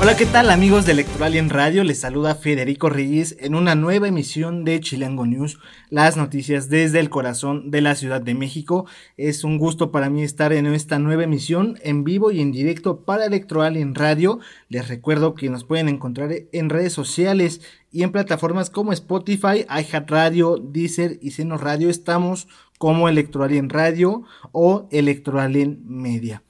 Hola, 0.00 0.16
¿qué 0.16 0.26
tal 0.26 0.50
amigos 0.50 0.86
de 0.86 0.92
Electoral 0.92 1.34
en 1.34 1.50
Radio? 1.50 1.82
Les 1.82 1.98
saluda 1.98 2.36
Federico 2.36 2.88
Reyes 2.88 3.36
en 3.40 3.56
una 3.56 3.74
nueva 3.74 4.06
emisión 4.06 4.64
de 4.64 4.78
Chilango 4.78 5.26
News, 5.26 5.58
las 5.90 6.16
noticias 6.16 6.68
desde 6.68 7.00
el 7.00 7.10
corazón 7.10 7.72
de 7.72 7.80
la 7.80 7.96
Ciudad 7.96 8.20
de 8.20 8.36
México. 8.36 8.86
Es 9.16 9.42
un 9.42 9.58
gusto 9.58 9.90
para 9.90 10.08
mí 10.08 10.22
estar 10.22 10.52
en 10.52 10.66
esta 10.66 11.00
nueva 11.00 11.24
emisión 11.24 11.80
en 11.82 12.04
vivo 12.04 12.30
y 12.30 12.40
en 12.40 12.52
directo 12.52 13.00
para 13.00 13.26
Electoral 13.26 13.76
en 13.76 13.96
Radio. 13.96 14.38
Les 14.68 14.86
recuerdo 14.86 15.34
que 15.34 15.50
nos 15.50 15.64
pueden 15.64 15.88
encontrar 15.88 16.30
en 16.52 16.70
redes 16.70 16.92
sociales 16.92 17.60
y 17.90 18.04
en 18.04 18.12
plataformas 18.12 18.70
como 18.70 18.92
Spotify, 18.92 19.66
iHeartRadio, 19.68 20.58
Deezer 20.58 21.18
y 21.20 21.32
Seno 21.32 21.58
Radio. 21.58 21.90
Estamos 21.90 22.46
como 22.78 23.08
Electoral 23.08 23.52
en 23.52 23.68
Radio 23.68 24.22
o 24.52 24.86
Electoral 24.92 25.56
en 25.56 25.82
Media. 25.88 26.44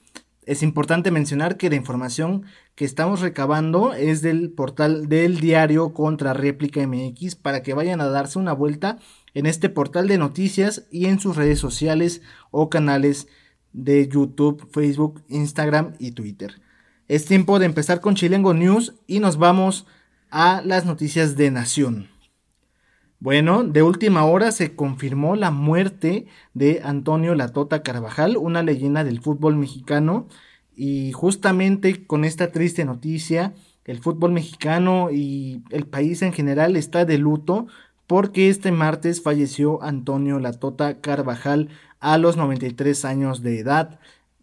Es 0.48 0.62
importante 0.62 1.11
mencionar 1.11 1.59
que 1.59 1.69
la 1.69 1.77
información 1.77 2.47
que 2.75 2.87
estamos 2.87 3.20
recabando 3.20 3.93
es 3.93 4.23
del 4.23 4.51
portal 4.51 5.06
del 5.06 5.41
diario 5.41 5.93
contra 5.93 6.33
réplica 6.33 6.80
MX 6.87 7.34
para 7.34 7.62
que 7.62 7.75
vayan 7.75 8.01
a 8.01 8.09
darse 8.09 8.39
una 8.39 8.55
vuelta 8.55 8.97
en 9.34 9.45
este 9.45 9.69
portal 9.69 10.09
de 10.09 10.17
noticias 10.17 10.87
y 10.91 11.05
en 11.05 11.20
sus 11.20 11.37
redes 11.37 11.59
sociales 11.59 12.22
o 12.50 12.70
canales 12.70 13.28
de 13.75 14.09
YouTube, 14.09 14.67
Facebook, 14.72 15.22
Instagram 15.28 15.92
y 15.98 16.12
Twitter. 16.12 16.62
Es 17.09 17.27
tiempo 17.27 17.59
de 17.59 17.67
empezar 17.67 18.00
con 18.00 18.15
Chilengo 18.15 18.55
News 18.55 18.94
y 19.06 19.20
nos 19.20 19.37
vamos 19.37 19.87
a 20.31 20.62
las 20.65 20.87
noticias 20.87 21.37
de 21.37 21.50
Nación. 21.50 22.09
Bueno, 23.20 23.65
de 23.65 23.83
última 23.83 24.25
hora 24.25 24.53
se 24.53 24.77
confirmó 24.77 25.34
la 25.34 25.50
muerte 25.50 26.27
de 26.55 26.81
Antonio 26.84 27.34
Latota 27.34 27.83
Carvajal, 27.83 28.37
una 28.37 28.62
leyenda 28.62 29.03
del 29.03 29.20
fútbol 29.20 29.56
mexicano. 29.56 30.28
Y 30.81 31.11
justamente 31.11 32.07
con 32.07 32.25
esta 32.25 32.53
triste 32.53 32.84
noticia, 32.84 33.53
el 33.84 33.98
fútbol 33.98 34.31
mexicano 34.31 35.11
y 35.11 35.61
el 35.71 35.87
país 35.87 36.23
en 36.23 36.33
general 36.33 36.77
está 36.77 37.05
de 37.05 37.19
luto 37.19 37.67
porque 38.07 38.48
este 38.48 38.71
martes 38.71 39.21
falleció 39.21 39.83
Antonio 39.83 40.39
Latota 40.39 41.01
Carvajal 41.01 41.69
a 41.99 42.17
los 42.17 42.37
93 42.37 43.05
años 43.05 43.43
de 43.43 43.59
edad. 43.59 43.99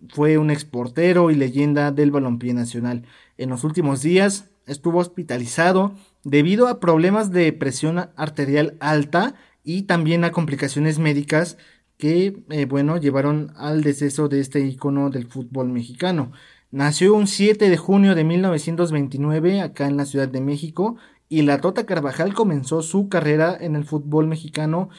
Fue 0.10 0.38
un 0.38 0.52
exportero 0.52 1.32
y 1.32 1.36
leyenda 1.36 1.94
del 1.94 2.12
balompié 2.12 2.54
nacional. 2.54 3.04
En 3.38 3.50
los 3.50 3.64
últimos 3.64 4.02
días 4.02 4.50
estuvo 4.66 5.00
hospitalizado 5.00 5.94
debido 6.26 6.68
a 6.68 6.82
problemas 6.82 7.32
de 7.32 7.54
presión 7.54 8.10
arterial 8.18 8.76
alta 8.82 9.36
y 9.64 9.84
también 9.84 10.26
a 10.26 10.34
complicaciones 10.34 11.00
médicas 11.00 11.58
que, 11.98 12.44
eh, 12.50 12.66
bueno, 12.66 12.98
llevaron 12.98 13.52
al 13.56 13.84
deceso 13.84 14.28
de 14.28 14.40
este 14.40 14.62
icono 14.62 15.10
del 15.10 15.28
fútbol 15.28 15.70
mexicano. 15.70 16.32
Nació 16.72 17.16
un 17.16 17.28
7 17.28 17.70
de 17.70 17.78
junio 17.78 18.16
de 18.16 18.24
1929 18.24 19.62
acá 19.62 19.88
en 19.88 19.98
la 19.98 20.06
Ciudad 20.06 20.28
de 20.28 20.42
México 20.42 20.98
y 21.30 21.44
la 21.44 21.62
Tota 21.62 21.86
Carvajal 21.86 22.34
comenzó 22.34 22.82
su 22.82 23.10
carrera 23.10 23.58
en 23.60 23.76
el 23.76 23.86
fútbol 23.86 24.28
mexicano 24.28 24.90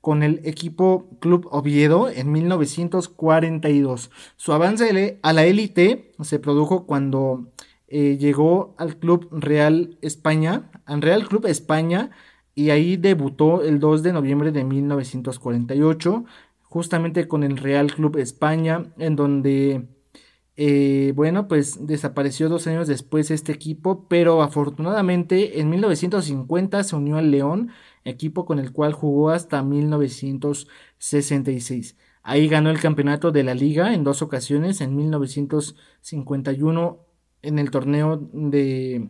con 0.00 0.22
el 0.22 0.40
equipo 0.44 1.08
Club 1.20 1.48
Oviedo 1.50 2.08
en 2.08 2.30
1942. 2.30 4.10
Su 4.36 4.52
avance 4.52 5.18
a 5.20 5.32
la 5.32 5.44
élite 5.44 6.12
se 6.20 6.38
produjo 6.38 6.86
cuando 6.86 7.52
eh, 7.88 8.16
llegó 8.16 8.74
al 8.78 8.98
Club 8.98 9.28
Real 9.32 9.98
España, 10.02 10.70
al 10.84 11.02
Real 11.02 11.26
Club 11.28 11.46
España, 11.46 12.10
y 12.54 12.70
ahí 12.70 12.96
debutó 12.96 13.62
el 13.62 13.80
2 13.80 14.02
de 14.02 14.12
noviembre 14.12 14.50
de 14.50 14.64
1948, 14.64 16.24
justamente 16.68 17.28
con 17.28 17.42
el 17.42 17.56
Real 17.56 17.92
Club 17.92 18.18
España, 18.18 18.92
en 18.98 19.16
donde, 19.16 19.88
eh, 20.56 21.12
bueno, 21.14 21.48
pues 21.48 21.86
desapareció 21.86 22.48
dos 22.48 22.66
años 22.66 22.88
después 22.88 23.30
este 23.30 23.52
equipo, 23.52 24.06
pero 24.08 24.42
afortunadamente 24.42 25.60
en 25.60 25.70
1950 25.70 26.82
se 26.84 26.96
unió 26.96 27.16
al 27.16 27.30
León, 27.30 27.70
equipo 28.04 28.44
con 28.44 28.58
el 28.58 28.72
cual 28.72 28.92
jugó 28.92 29.30
hasta 29.30 29.62
1966. 29.62 31.96
Ahí 32.22 32.48
ganó 32.48 32.70
el 32.70 32.80
campeonato 32.80 33.30
de 33.30 33.44
la 33.44 33.54
liga 33.54 33.94
en 33.94 34.04
dos 34.04 34.22
ocasiones, 34.22 34.80
en 34.80 34.96
1951 34.96 37.00
en 37.42 37.58
el 37.60 37.70
torneo 37.70 38.28
de, 38.32 39.08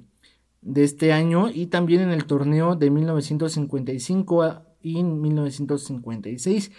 de 0.61 0.85
este 0.85 1.13
año 1.13 1.49
y 1.49 1.67
también 1.67 2.03
en 2.03 2.11
el 2.11 2.27
torneo 2.27 2.77
de 2.77 2.91
1955 2.91 4.63
y 4.83 5.03
1956. 5.03 6.71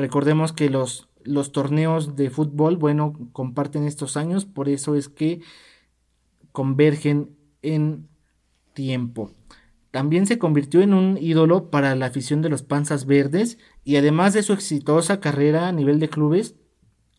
Recordemos 0.00 0.54
que 0.54 0.70
los, 0.70 1.10
los 1.24 1.52
torneos 1.52 2.16
de 2.16 2.30
fútbol, 2.30 2.78
bueno, 2.78 3.12
comparten 3.32 3.84
estos 3.84 4.16
años, 4.16 4.46
por 4.46 4.70
eso 4.70 4.94
es 4.94 5.10
que 5.10 5.42
convergen 6.52 7.36
en 7.60 8.08
tiempo. 8.72 9.30
También 9.90 10.26
se 10.26 10.38
convirtió 10.38 10.80
en 10.80 10.94
un 10.94 11.18
ídolo 11.20 11.68
para 11.68 11.94
la 11.96 12.06
afición 12.06 12.40
de 12.40 12.48
los 12.48 12.62
Panzas 12.62 13.04
Verdes 13.04 13.58
y 13.84 13.96
además 13.96 14.32
de 14.32 14.42
su 14.42 14.54
exitosa 14.54 15.20
carrera 15.20 15.68
a 15.68 15.72
nivel 15.72 16.00
de 16.00 16.08
clubes, 16.08 16.54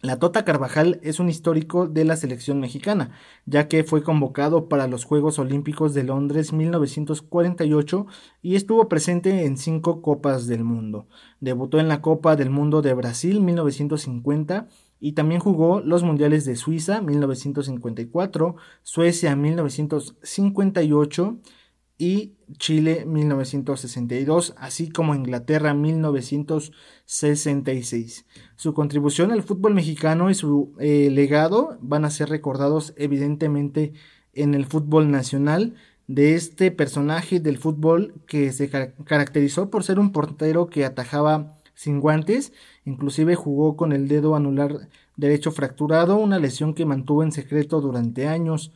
la 0.02 0.18
Tota 0.18 0.44
Carvajal 0.46 1.00
es 1.04 1.20
un 1.20 1.30
histórico 1.30 1.88
de 1.88 2.06
la 2.06 2.16
selección 2.16 2.60
mexicana, 2.60 3.12
ya 3.46 3.68
que 3.68 3.84
fue 3.84 4.02
convocado 4.02 4.68
para 4.68 4.88
los 4.88 5.06
Juegos 5.06 5.38
Olímpicos 5.38 5.94
de 5.94 6.04
Londres 6.04 6.54
1948 6.54 8.08
y 8.42 8.56
estuvo 8.56 8.90
presente 8.90 9.46
en 9.46 9.58
cinco 9.58 10.02
Copas 10.02 10.48
del 10.48 10.64
Mundo. 10.64 11.06
Debutó 11.40 11.80
en 11.80 11.88
la 11.88 12.02
Copa 12.02 12.36
del 12.36 12.50
Mundo 12.50 12.82
de 12.82 12.96
Brasil 12.96 13.42
1950 13.42 14.68
y 15.00 15.12
también 15.12 15.40
jugó 15.40 15.82
los 15.82 16.02
Mundiales 16.02 16.46
de 16.46 16.56
Suiza 16.56 17.02
1954, 17.02 18.56
Suecia 18.82 19.36
1958 19.36 21.38
y 22.00 22.34
Chile 22.58 23.06
1962, 23.06 24.54
así 24.58 24.90
como 24.90 25.16
Inglaterra 25.16 25.74
1966. 25.74 28.26
Su 28.56 28.74
contribución 28.74 29.32
al 29.32 29.44
fútbol 29.44 29.74
mexicano 29.74 30.30
y 30.30 30.36
su 30.36 30.74
eh, 30.80 31.10
legado 31.12 31.78
van 31.82 32.06
a 32.06 32.10
ser 32.10 32.30
recordados 32.30 32.94
evidentemente 32.98 33.94
en 34.34 34.54
el 34.54 34.66
fútbol 34.66 35.12
nacional 35.12 35.76
de 36.08 36.36
este 36.36 36.72
personaje 36.72 37.40
del 37.40 37.58
fútbol 37.58 38.14
que 38.28 38.52
se 38.52 38.70
caracterizó 38.70 39.70
por 39.70 39.84
ser 39.84 40.00
un 40.00 40.12
portero 40.12 40.68
que 40.68 40.86
atajaba 40.86 41.58
sin 41.74 42.00
guantes, 42.00 42.54
inclusive 42.86 43.36
jugó 43.36 43.76
con 43.76 43.92
el 43.92 44.08
dedo 44.08 44.36
anular 44.36 44.90
derecho 45.16 45.52
fracturado, 45.52 46.18
una 46.18 46.38
lesión 46.38 46.74
que 46.74 46.86
mantuvo 46.86 47.24
en 47.24 47.32
secreto 47.32 47.82
durante 47.82 48.28
años. 48.28 48.72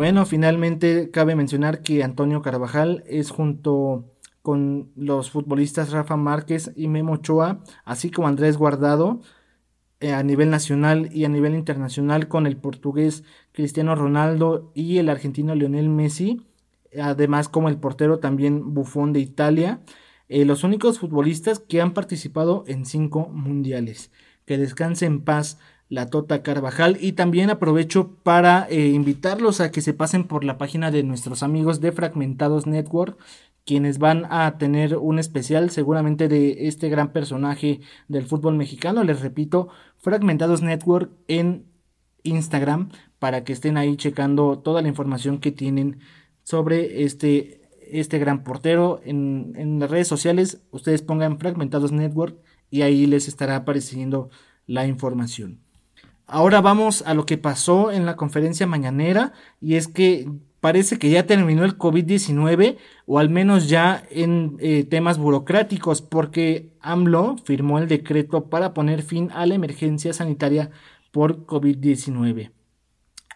Bueno, 0.00 0.24
finalmente 0.24 1.10
cabe 1.10 1.34
mencionar 1.34 1.82
que 1.82 2.02
Antonio 2.02 2.40
Carvajal 2.40 3.04
es 3.06 3.28
junto 3.28 4.06
con 4.40 4.90
los 4.96 5.30
futbolistas 5.30 5.92
Rafa 5.92 6.16
Márquez 6.16 6.72
y 6.74 6.88
Memo 6.88 7.12
Ochoa, 7.12 7.60
así 7.84 8.10
como 8.10 8.26
Andrés 8.26 8.56
Guardado, 8.56 9.20
eh, 10.00 10.14
a 10.14 10.22
nivel 10.22 10.48
nacional 10.48 11.10
y 11.12 11.26
a 11.26 11.28
nivel 11.28 11.54
internacional 11.54 12.28
con 12.28 12.46
el 12.46 12.56
portugués 12.56 13.24
Cristiano 13.52 13.94
Ronaldo 13.94 14.72
y 14.74 14.96
el 14.96 15.10
argentino 15.10 15.54
Lionel 15.54 15.90
Messi, 15.90 16.46
además 16.98 17.50
como 17.50 17.68
el 17.68 17.76
portero 17.76 18.20
también 18.20 18.72
Buffon 18.72 19.12
de 19.12 19.20
Italia, 19.20 19.82
eh, 20.30 20.46
los 20.46 20.64
únicos 20.64 20.98
futbolistas 20.98 21.58
que 21.58 21.82
han 21.82 21.92
participado 21.92 22.64
en 22.68 22.86
cinco 22.86 23.28
mundiales. 23.28 24.10
Que 24.46 24.56
descanse 24.56 25.04
en 25.04 25.20
paz 25.20 25.58
la 25.90 26.08
Tota 26.08 26.42
Carvajal. 26.42 26.96
Y 27.00 27.12
también 27.12 27.50
aprovecho 27.50 28.14
para 28.22 28.66
eh, 28.70 28.88
invitarlos 28.88 29.60
a 29.60 29.70
que 29.70 29.82
se 29.82 29.92
pasen 29.92 30.24
por 30.24 30.44
la 30.44 30.56
página 30.56 30.90
de 30.90 31.02
nuestros 31.02 31.42
amigos 31.42 31.82
de 31.82 31.92
Fragmentados 31.92 32.66
Network, 32.66 33.18
quienes 33.66 33.98
van 33.98 34.26
a 34.30 34.56
tener 34.56 34.96
un 34.96 35.18
especial 35.18 35.70
seguramente 35.70 36.28
de 36.28 36.68
este 36.68 36.88
gran 36.88 37.12
personaje 37.12 37.80
del 38.08 38.24
fútbol 38.24 38.56
mexicano. 38.56 39.04
Les 39.04 39.20
repito, 39.20 39.68
Fragmentados 39.98 40.62
Network 40.62 41.12
en 41.28 41.66
Instagram 42.22 42.90
para 43.18 43.44
que 43.44 43.52
estén 43.52 43.76
ahí 43.76 43.96
checando 43.96 44.60
toda 44.60 44.80
la 44.82 44.88
información 44.88 45.40
que 45.40 45.52
tienen 45.52 45.98
sobre 46.42 47.04
este, 47.04 47.68
este 47.90 48.18
gran 48.18 48.44
portero. 48.44 49.00
En, 49.04 49.52
en 49.56 49.80
las 49.80 49.90
redes 49.90 50.08
sociales 50.08 50.62
ustedes 50.70 51.02
pongan 51.02 51.38
Fragmentados 51.38 51.92
Network 51.92 52.38
y 52.70 52.82
ahí 52.82 53.06
les 53.06 53.28
estará 53.28 53.56
apareciendo 53.56 54.30
la 54.66 54.86
información. 54.86 55.69
Ahora 56.32 56.60
vamos 56.60 57.02
a 57.06 57.14
lo 57.14 57.26
que 57.26 57.38
pasó 57.38 57.90
en 57.90 58.06
la 58.06 58.14
conferencia 58.14 58.64
mañanera 58.64 59.32
y 59.60 59.74
es 59.74 59.88
que 59.88 60.30
parece 60.60 60.96
que 60.96 61.10
ya 61.10 61.26
terminó 61.26 61.64
el 61.64 61.76
COVID-19 61.76 62.76
o 63.06 63.18
al 63.18 63.30
menos 63.30 63.68
ya 63.68 64.04
en 64.10 64.56
eh, 64.60 64.84
temas 64.84 65.18
burocráticos 65.18 66.02
porque 66.02 66.70
AMLO 66.82 67.36
firmó 67.42 67.80
el 67.80 67.88
decreto 67.88 68.48
para 68.48 68.74
poner 68.74 69.02
fin 69.02 69.30
a 69.34 69.44
la 69.44 69.56
emergencia 69.56 70.12
sanitaria 70.12 70.70
por 71.10 71.46
COVID-19. 71.46 72.52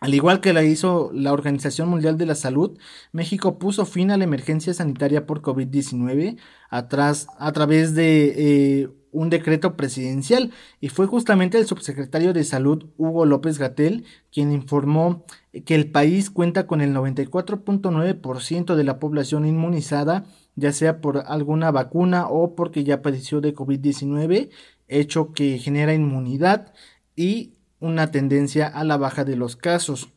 Al 0.00 0.14
igual 0.14 0.40
que 0.40 0.52
la 0.52 0.62
hizo 0.62 1.10
la 1.12 1.32
Organización 1.32 1.88
Mundial 1.88 2.16
de 2.16 2.26
la 2.26 2.36
Salud, 2.36 2.78
México 3.10 3.58
puso 3.58 3.86
fin 3.86 4.12
a 4.12 4.16
la 4.16 4.24
emergencia 4.24 4.72
sanitaria 4.72 5.26
por 5.26 5.42
COVID-19 5.42 6.36
a 6.70 6.86
través 6.86 7.94
de 7.96 8.34
eh, 8.36 8.88
un 9.14 9.30
decreto 9.30 9.76
presidencial 9.76 10.50
y 10.80 10.90
fue 10.90 11.06
justamente 11.06 11.56
el 11.56 11.66
subsecretario 11.66 12.32
de 12.32 12.44
Salud 12.44 12.86
Hugo 12.98 13.24
López 13.24 13.58
Gatel 13.58 14.04
quien 14.30 14.52
informó 14.52 15.24
que 15.64 15.74
el 15.74 15.90
país 15.90 16.30
cuenta 16.30 16.66
con 16.66 16.80
el 16.80 16.92
94.9% 16.92 18.74
de 18.74 18.84
la 18.84 18.98
población 18.98 19.46
inmunizada, 19.46 20.26
ya 20.56 20.72
sea 20.72 21.00
por 21.00 21.24
alguna 21.26 21.70
vacuna 21.70 22.26
o 22.28 22.54
porque 22.56 22.84
ya 22.84 23.02
padeció 23.02 23.40
de 23.40 23.54
COVID-19, 23.54 24.50
hecho 24.88 25.32
que 25.32 25.58
genera 25.58 25.94
inmunidad 25.94 26.74
y 27.14 27.54
una 27.78 28.10
tendencia 28.10 28.66
a 28.66 28.82
la 28.82 28.96
baja 28.96 29.24
de 29.24 29.36
los 29.36 29.56
casos. 29.56 30.08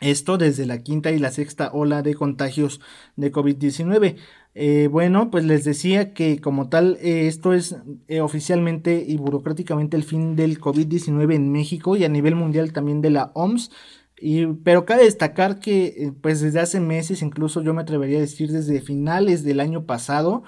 Esto 0.00 0.38
desde 0.38 0.66
la 0.66 0.78
quinta 0.78 1.10
y 1.10 1.18
la 1.18 1.32
sexta 1.32 1.70
ola 1.72 2.02
de 2.02 2.14
contagios 2.14 2.80
de 3.16 3.32
COVID-19. 3.32 4.16
Eh, 4.60 4.88
bueno, 4.88 5.30
pues 5.30 5.44
les 5.44 5.62
decía 5.62 6.12
que 6.12 6.40
como 6.40 6.68
tal 6.68 6.98
eh, 7.00 7.28
esto 7.28 7.52
es 7.52 7.76
eh, 8.08 8.20
oficialmente 8.20 9.04
y 9.06 9.16
burocráticamente 9.16 9.96
el 9.96 10.02
fin 10.02 10.34
del 10.34 10.60
COVID-19 10.60 11.32
en 11.36 11.52
México 11.52 11.96
y 11.96 12.02
a 12.02 12.08
nivel 12.08 12.34
mundial 12.34 12.72
también 12.72 13.00
de 13.00 13.10
la 13.10 13.30
OMS. 13.34 13.70
Pero 14.64 14.84
cabe 14.84 15.04
destacar 15.04 15.60
que 15.60 16.12
pues 16.22 16.40
desde 16.40 16.58
hace 16.58 16.80
meses, 16.80 17.22
incluso 17.22 17.62
yo 17.62 17.72
me 17.72 17.82
atrevería 17.82 18.18
a 18.18 18.22
decir 18.22 18.50
desde 18.50 18.80
finales 18.80 19.44
del 19.44 19.60
año 19.60 19.86
pasado, 19.86 20.42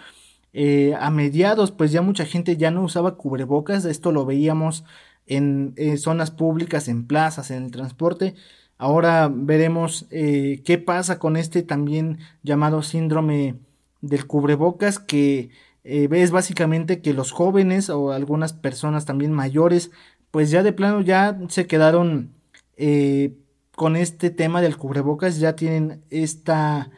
a 0.99 1.11
mediados 1.11 1.71
pues 1.71 1.93
ya 1.93 2.03
mucha 2.03 2.25
gente 2.25 2.57
ya 2.57 2.73
no 2.73 2.83
usaba 2.83 3.17
cubrebocas, 3.17 3.85
esto 3.85 4.11
lo 4.11 4.27
veíamos 4.27 4.83
en 5.27 5.75
zonas 5.99 6.33
públicas, 6.33 6.89
en 6.89 7.07
plazas, 7.07 7.53
en 7.53 7.63
el 7.63 7.71
transporte. 7.71 8.35
Ahora 8.77 9.31
veremos 9.33 10.09
qué 10.11 10.83
pasa 10.85 11.21
con 11.21 11.37
este 11.37 11.63
también 11.63 12.19
llamado 12.43 12.83
síndrome 12.83 13.55
del 14.01 14.27
cubrebocas 14.27 14.99
que 14.99 15.51
eh, 15.85 16.09
ves 16.09 16.31
básicamente 16.31 17.01
que 17.01 17.15
los 17.15 17.33
jóvenes 17.33 17.91
o 17.91 18.13
algunas 18.13 18.53
personas 18.53 19.05
también 19.07 19.33
mayores 19.33 19.91
pues 20.31 20.51
ya 20.51 20.63
de 20.63 20.73
plano 20.73 21.01
ya 21.01 21.39
se 21.49 21.67
quedaron 21.67 22.33
eh, 22.77 23.35
con 23.75 23.97
este 23.97 24.31
tema 24.31 24.61
del 24.61 24.77
cubrebocas 24.77 25.39
ya 25.39 25.57
tienen 25.57 26.03
esta 26.11 26.91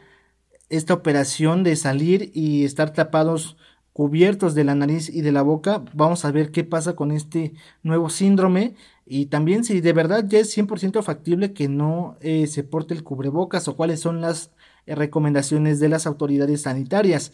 esta 0.69 0.93
operación 0.93 1.63
de 1.63 1.75
salir 1.75 2.31
y 2.33 2.65
estar 2.65 2.93
tapados 2.93 3.57
cubiertos 3.93 4.55
de 4.55 4.63
la 4.63 4.73
nariz 4.73 5.07
y 5.09 5.21
de 5.21 5.31
la 5.31 5.43
boca. 5.43 5.83
Vamos 5.93 6.25
a 6.25 6.31
ver 6.31 6.51
qué 6.51 6.63
pasa 6.63 6.95
con 6.95 7.11
este 7.11 7.53
nuevo 7.83 8.09
síndrome 8.09 8.75
y 9.05 9.27
también 9.27 9.63
si 9.63 9.81
de 9.81 9.93
verdad 9.93 10.25
ya 10.27 10.39
es 10.39 10.55
100% 10.57 11.03
factible 11.03 11.53
que 11.53 11.67
no 11.69 12.17
eh, 12.21 12.47
se 12.47 12.63
porte 12.63 12.95
el 12.95 13.03
cubrebocas 13.03 13.67
o 13.67 13.75
cuáles 13.75 13.99
son 13.99 14.19
las 14.19 14.51
recomendaciones 14.87 15.79
de 15.79 15.89
las 15.89 16.07
autoridades 16.07 16.61
sanitarias. 16.61 17.31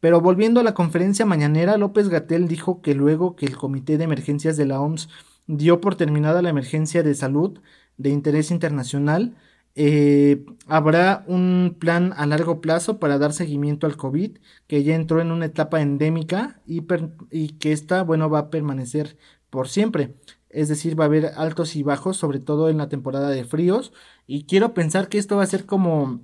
Pero 0.00 0.20
volviendo 0.20 0.60
a 0.60 0.64
la 0.64 0.74
conferencia 0.74 1.26
mañanera, 1.26 1.76
López 1.76 2.08
Gatel 2.08 2.48
dijo 2.48 2.80
que 2.80 2.94
luego 2.94 3.36
que 3.36 3.46
el 3.46 3.56
Comité 3.56 3.98
de 3.98 4.04
Emergencias 4.04 4.56
de 4.56 4.66
la 4.66 4.80
OMS 4.80 5.08
dio 5.46 5.80
por 5.80 5.96
terminada 5.96 6.42
la 6.42 6.50
emergencia 6.50 7.02
de 7.02 7.14
salud 7.14 7.58
de 7.98 8.10
interés 8.10 8.50
internacional, 8.50 9.36
eh, 9.74 10.44
habrá 10.66 11.24
un 11.26 11.76
plan 11.78 12.12
a 12.16 12.26
largo 12.26 12.60
plazo 12.60 12.98
para 12.98 13.18
dar 13.18 13.32
seguimiento 13.32 13.86
al 13.86 13.96
COVID, 13.96 14.38
que 14.66 14.82
ya 14.82 14.94
entró 14.94 15.20
en 15.20 15.30
una 15.30 15.46
etapa 15.46 15.80
endémica 15.80 16.60
y, 16.66 16.82
y 17.30 17.48
que 17.58 17.72
esta, 17.72 18.02
bueno, 18.02 18.30
va 18.30 18.38
a 18.40 18.50
permanecer 18.50 19.16
por 19.50 19.68
siempre. 19.68 20.14
Es 20.48 20.68
decir, 20.68 20.98
va 20.98 21.04
a 21.04 21.06
haber 21.06 21.26
altos 21.36 21.76
y 21.76 21.82
bajos, 21.82 22.16
sobre 22.16 22.40
todo 22.40 22.68
en 22.70 22.78
la 22.78 22.88
temporada 22.88 23.30
de 23.30 23.44
fríos. 23.44 23.92
Y 24.26 24.44
quiero 24.44 24.74
pensar 24.74 25.08
que 25.08 25.18
esto 25.18 25.36
va 25.36 25.44
a 25.44 25.46
ser 25.46 25.66
como 25.66 26.20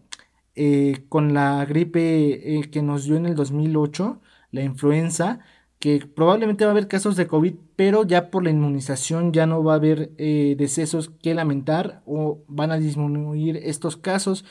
eh, 0.59 1.05
con 1.11 1.35
la 1.35 1.67
gripe 1.67 2.59
eh, 2.59 2.71
que 2.71 2.81
nos 2.81 3.05
dio 3.05 3.17
en 3.17 3.27
el 3.27 3.35
2008, 3.35 4.23
la 4.53 4.63
influenza, 4.63 5.41
que 5.79 6.07
probablemente 6.07 6.65
va 6.65 6.71
a 6.71 6.73
haber 6.73 6.89
casos 6.89 7.15
de 7.17 7.27
COVID, 7.27 7.55
pero 7.77 8.05
ya 8.05 8.31
por 8.31 8.43
la 8.43 8.51
inmunización 8.51 9.35
ya 9.35 9.47
no 9.47 9.63
va 9.63 9.75
a 9.75 9.77
haber 9.77 10.13
eh, 10.17 10.57
decesos 10.59 11.11
que 11.11 11.35
lamentar 11.35 12.03
o 12.07 12.43
van 12.49 12.73
a 12.73 12.79
disminuir 12.79 13.59
estos 13.59 13.99
casos. 13.99 14.47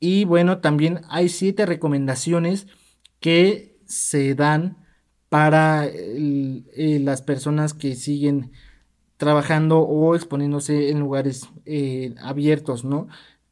Y 0.00 0.24
bueno, 0.24 0.58
también 0.58 1.02
hay 1.08 1.28
siete 1.28 1.66
recomendaciones 1.66 2.66
que 3.20 3.78
se 3.86 4.34
dan 4.34 4.78
para 5.28 5.88
las 5.88 7.22
personas 7.22 7.74
que 7.74 7.94
siguen 7.94 8.50
trabajando 9.16 9.80
o 9.80 10.16
exponiéndose 10.16 10.90
en 10.90 11.00
lugares 11.00 11.48
abiertos, 12.20 12.84
¿no? 12.84 13.08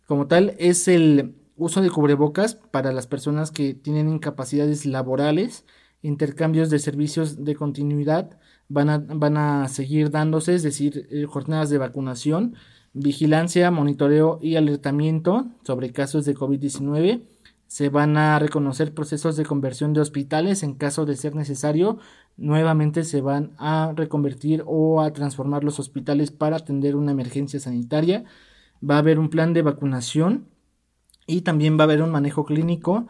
Como 0.07 0.27
tal, 0.27 0.55
es 0.59 0.89
el 0.89 1.37
uso 1.63 1.81
de 1.81 1.91
cubrebocas 1.91 2.57
para 2.57 2.93
las 2.93 3.07
personas 3.07 3.51
que 3.51 3.75
tienen 3.75 4.09
incapacidades 4.09 4.85
laborales, 4.85 5.65
intercambios 6.03 6.71
de 6.71 6.79
servicios 6.79 7.45
de 7.45 7.55
continuidad 7.55 8.39
van 8.69 9.37
a, 9.37 9.69
seguir 9.69 10.11
dándose, 10.11 10.55
es 10.55 10.63
decir, 10.63 11.07
eh, 11.11 11.27
jornadas 11.27 11.71
de 11.71 11.79
vacunación, 11.79 12.55
vigilancia, 12.95 13.71
monitoreo 13.71 14.39
y 14.41 14.57
alertamiento 14.57 15.47
sobre 15.65 15.93
casos 15.93 16.25
de 16.25 16.35
COVID-19. 16.35 17.23
Se 17.67 17.89
van 17.89 18.17
a 18.17 18.39
reconocer 18.39 18.95
procesos 18.95 19.37
de 19.37 19.45
conversión 19.45 19.93
de 19.93 20.01
hospitales 20.01 20.63
en 20.63 20.75
caso 20.75 21.07
de 21.07 21.17
ser 21.17 21.35
necesario. 21.35 21.99
Nuevamente 22.37 23.05
se 23.05 23.21
van 23.21 23.53
a 23.59 23.93
reconvertir 23.95 24.63
o 24.67 25.01
a 25.01 25.13
transformar 25.13 25.65
los 25.65 25.79
hospitales 25.79 26.31
para 26.31 26.57
atender 26.57 26.97
una 26.97 27.13
emergencia 27.13 27.61
sanitaria. 27.61 28.25
Va 28.89 28.97
a 28.97 28.99
haber 28.99 29.19
un 29.19 29.31
plan 29.31 29.53
de 29.53 29.63
vacunación 29.63 30.47
y 31.27 31.43
también 31.43 31.79
va 31.79 31.83
a 31.83 31.85
haber 31.85 32.03
un 32.03 32.11
manejo 32.11 32.45
clínico 32.45 33.07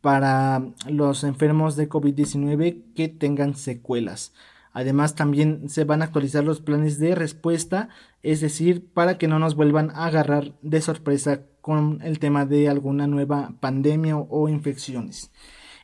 para 0.00 0.62
los 0.88 1.24
enfermos 1.24 1.76
de 1.76 1.88
COVID-19 1.88 2.82
que 2.94 3.08
tengan 3.08 3.54
secuelas. 3.54 4.32
Además 4.74 5.14
también 5.14 5.68
se 5.68 5.84
van 5.84 6.02
a 6.02 6.06
actualizar 6.06 6.44
los 6.44 6.60
planes 6.60 6.98
de 6.98 7.14
respuesta, 7.14 7.88
es 8.22 8.40
decir, 8.40 8.84
para 8.92 9.18
que 9.18 9.28
no 9.28 9.38
nos 9.38 9.54
vuelvan 9.54 9.90
a 9.92 10.06
agarrar 10.06 10.52
de 10.62 10.80
sorpresa 10.80 11.42
con 11.60 12.00
el 12.02 12.18
tema 12.18 12.44
de 12.44 12.68
alguna 12.68 13.06
nueva 13.06 13.54
pandemia 13.60 14.16
o, 14.16 14.48
infecciones. 14.48 15.30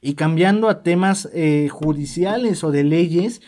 Y 0.02 0.14
cambiando 0.14 0.68
a 0.68 0.82
temas 0.82 1.30
eh, 1.32 1.68
judiciales 1.70 2.64
o 2.64 2.72
de 2.72 2.84
leyes, 2.84 3.40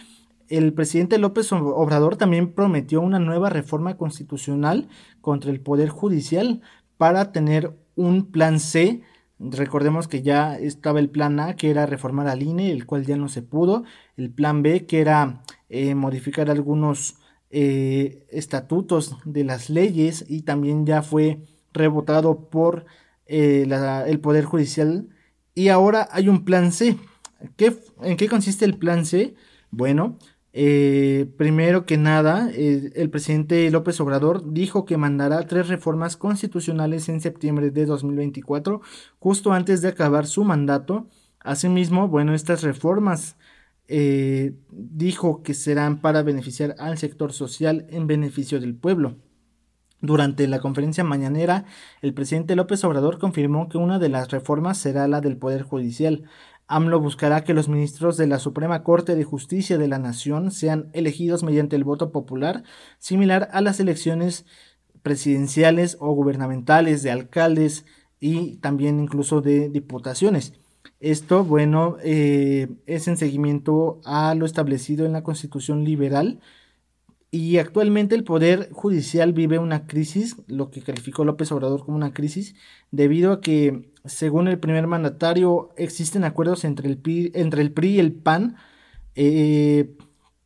el 0.49 0.73
presidente 0.75 1.19
López 1.19 1.51
Obrador 1.53 2.17
también 2.17 2.53
prometió 2.53 3.01
una 3.01 3.19
nueva 3.19 3.51
reforma 3.51 3.97
constitucional 3.97 4.89
contra 5.21 5.51
el 5.51 5.61
Poder 5.61 5.89
Judicial 5.89 6.61
para 6.99 7.33
tener 7.33 7.77
un 7.97 8.31
plan 8.31 8.61
C. 8.61 9.03
Recordemos 9.39 10.09
que 10.09 10.23
ya 10.23 10.57
estaba 10.57 11.01
el 11.01 11.11
plan 11.11 11.41
A, 11.41 11.57
que 11.57 11.71
era 11.71 11.87
reformar 11.87 12.29
al 12.29 12.43
INE, 12.43 12.71
el 12.71 12.87
cual 12.87 13.05
ya 13.05 13.17
no 13.17 13.29
se 13.29 13.43
pudo. 13.43 13.85
El 14.17 14.31
plan 14.31 14.63
B, 14.63 14.87
que 14.87 15.01
era 15.01 15.43
eh, 15.69 15.95
modificar 15.95 16.51
algunos 16.51 17.17
eh, 17.51 18.27
estatutos 18.31 19.17
de 19.25 19.45
las 19.45 19.69
leyes 19.69 20.25
y 20.29 20.43
también 20.43 20.87
ya 20.87 21.03
fue 21.03 21.41
rebotado 21.73 22.49
por 22.49 22.87
eh, 23.27 23.67
el 24.07 24.21
Poder 24.21 24.45
Judicial. 24.45 25.09
Y 25.55 25.69
ahora 25.69 26.09
hay 26.13 26.29
un 26.29 26.45
plan 26.45 26.73
C. 26.73 26.97
¿En 28.03 28.17
qué 28.17 28.29
consiste 28.29 28.65
el 28.65 28.79
plan 28.79 29.05
C? 29.05 29.35
Bueno, 29.71 30.19
eh, 30.55 31.33
primero 31.39 31.87
que 31.87 31.97
nada, 31.97 32.51
eh, 32.53 32.93
el 32.95 33.11
presidente 33.11 33.71
López 33.71 34.01
Obrador 34.01 34.53
dijo 34.53 34.85
que 34.85 34.99
mandará 34.99 35.47
tres 35.47 35.69
reformas 35.69 36.17
constitucionales 36.17 37.09
en 37.09 37.21
septiembre 37.21 37.71
de 37.71 37.87
2024, 37.87 38.83
justo 39.19 39.53
antes 39.53 39.81
de 39.81 39.89
acabar 39.89 40.27
su 40.27 40.45
mandato. 40.45 41.07
Asimismo, 41.41 42.09
bueno, 42.09 42.35
estas 42.35 42.63
reformas 42.63 43.37
eh, 43.89 44.55
dijo 44.71 45.43
que 45.43 45.55
serán 45.55 46.01
para 46.01 46.23
beneficiar 46.23 46.77
al 46.79 46.99
sector 46.99 47.33
social 47.33 47.87
en 47.91 48.07
beneficio 48.07 48.61
del 48.61 48.75
pueblo. 48.75 49.17
Durante 50.03 50.49
la 50.49 50.59
conferencia 50.59 51.05
mañanera, 51.05 51.65
el 52.03 52.13
presidente 52.13 52.57
López 52.57 52.83
Obrador 52.83 53.21
confirmó 53.21 53.69
que 53.69 53.79
una 53.79 54.01
de 54.01 54.09
las 54.09 54.31
reformas 54.33 54.77
será 54.79 55.07
la 55.07 55.21
del 55.21 55.37
Poder 55.37 55.63
Judicial, 55.63 56.25
AMLO 56.75 57.01
buscará 57.01 57.45
que 57.45 57.53
los 57.53 57.69
ministros 57.69 58.17
de 58.17 58.27
la 58.27 58.39
Suprema 58.39 58.83
Corte 58.83 59.15
de 59.15 59.25
Justicia 59.25 59.77
de 59.77 59.89
la 59.89 59.99
Nación 59.99 60.51
sean 60.51 60.89
elegidos 60.95 61.43
mediante 61.43 61.77
el 61.77 61.85
voto 61.85 62.13
popular, 62.13 62.63
similar 62.99 63.49
a 63.53 63.61
las 63.61 63.79
elecciones 63.79 64.47
presidenciales 65.03 65.99
o 66.01 66.15
gubernamentales 66.15 67.03
de 67.03 67.11
alcaldes 67.11 67.85
y 68.21 68.57
también 68.57 69.01
incluso 69.01 69.43
de 69.43 69.69
diputaciones. 69.69 70.55
Esto, 70.99 71.45
bueno, 71.45 71.99
eh, 72.03 72.69
es 72.87 73.07
en 73.07 73.19
seguimiento 73.19 74.01
a 74.05 74.35
lo 74.35 74.47
establecido 74.47 75.05
en 75.05 75.13
la 75.13 75.23
Constitución 75.23 75.85
liberal 75.85 76.41
y 77.35 77.57
actualmente 77.57 78.15
el 78.15 78.25
Poder 78.25 78.69
Judicial 78.73 79.33
vive 79.33 79.59
una 79.59 79.87
crisis, 79.87 80.37
lo 80.49 80.71
que 80.71 80.83
calificó 80.83 81.25
López 81.25 81.51
Obrador 81.51 81.85
como 81.85 81.97
una 81.97 82.13
crisis, 82.13 82.55
debido 82.91 83.33
a 83.33 83.41
que, 83.41 83.91
según 84.05 84.49
el 84.49 84.59
primer 84.59 84.87
mandatario, 84.87 85.71
existen 85.77 86.25
acuerdos 86.25 86.65
entre 86.65 86.89
el 86.89 86.99
PRI, 86.99 87.33
y 87.35 87.99
el 87.99 88.13
PAN 88.13 88.57
eh, 89.15 89.95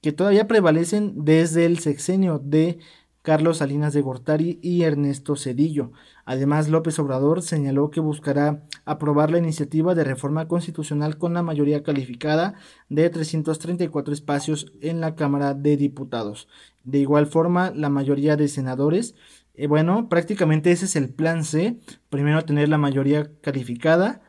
que 0.00 0.12
todavía 0.12 0.46
prevalecen 0.46 1.24
desde 1.24 1.64
el 1.64 1.78
sexenio 1.78 2.38
de 2.38 2.78
Carlos 3.26 3.56
Salinas 3.56 3.92
de 3.92 4.02
Gortari 4.02 4.60
y 4.62 4.82
Ernesto 4.82 5.34
Cedillo. 5.34 5.90
Además, 6.24 6.68
López 6.68 6.96
Obrador 7.00 7.42
señaló 7.42 7.90
que 7.90 7.98
buscará 7.98 8.62
aprobar 8.84 9.32
la 9.32 9.38
iniciativa 9.38 9.96
de 9.96 10.04
reforma 10.04 10.46
constitucional 10.46 11.18
con 11.18 11.34
la 11.34 11.42
mayoría 11.42 11.82
calificada 11.82 12.54
de 12.88 13.10
334 13.10 14.14
espacios 14.14 14.72
en 14.80 15.00
la 15.00 15.16
Cámara 15.16 15.54
de 15.54 15.76
Diputados. 15.76 16.46
De 16.84 16.98
igual 16.98 17.26
forma, 17.26 17.72
la 17.72 17.88
mayoría 17.88 18.36
de 18.36 18.46
senadores, 18.46 19.16
eh, 19.56 19.66
bueno, 19.66 20.08
prácticamente 20.08 20.70
ese 20.70 20.84
es 20.84 20.96
el 20.96 21.08
plan 21.08 21.44
C, 21.44 21.78
primero 22.10 22.44
tener 22.44 22.68
la 22.68 22.78
mayoría 22.78 23.30
calificada 23.40 24.20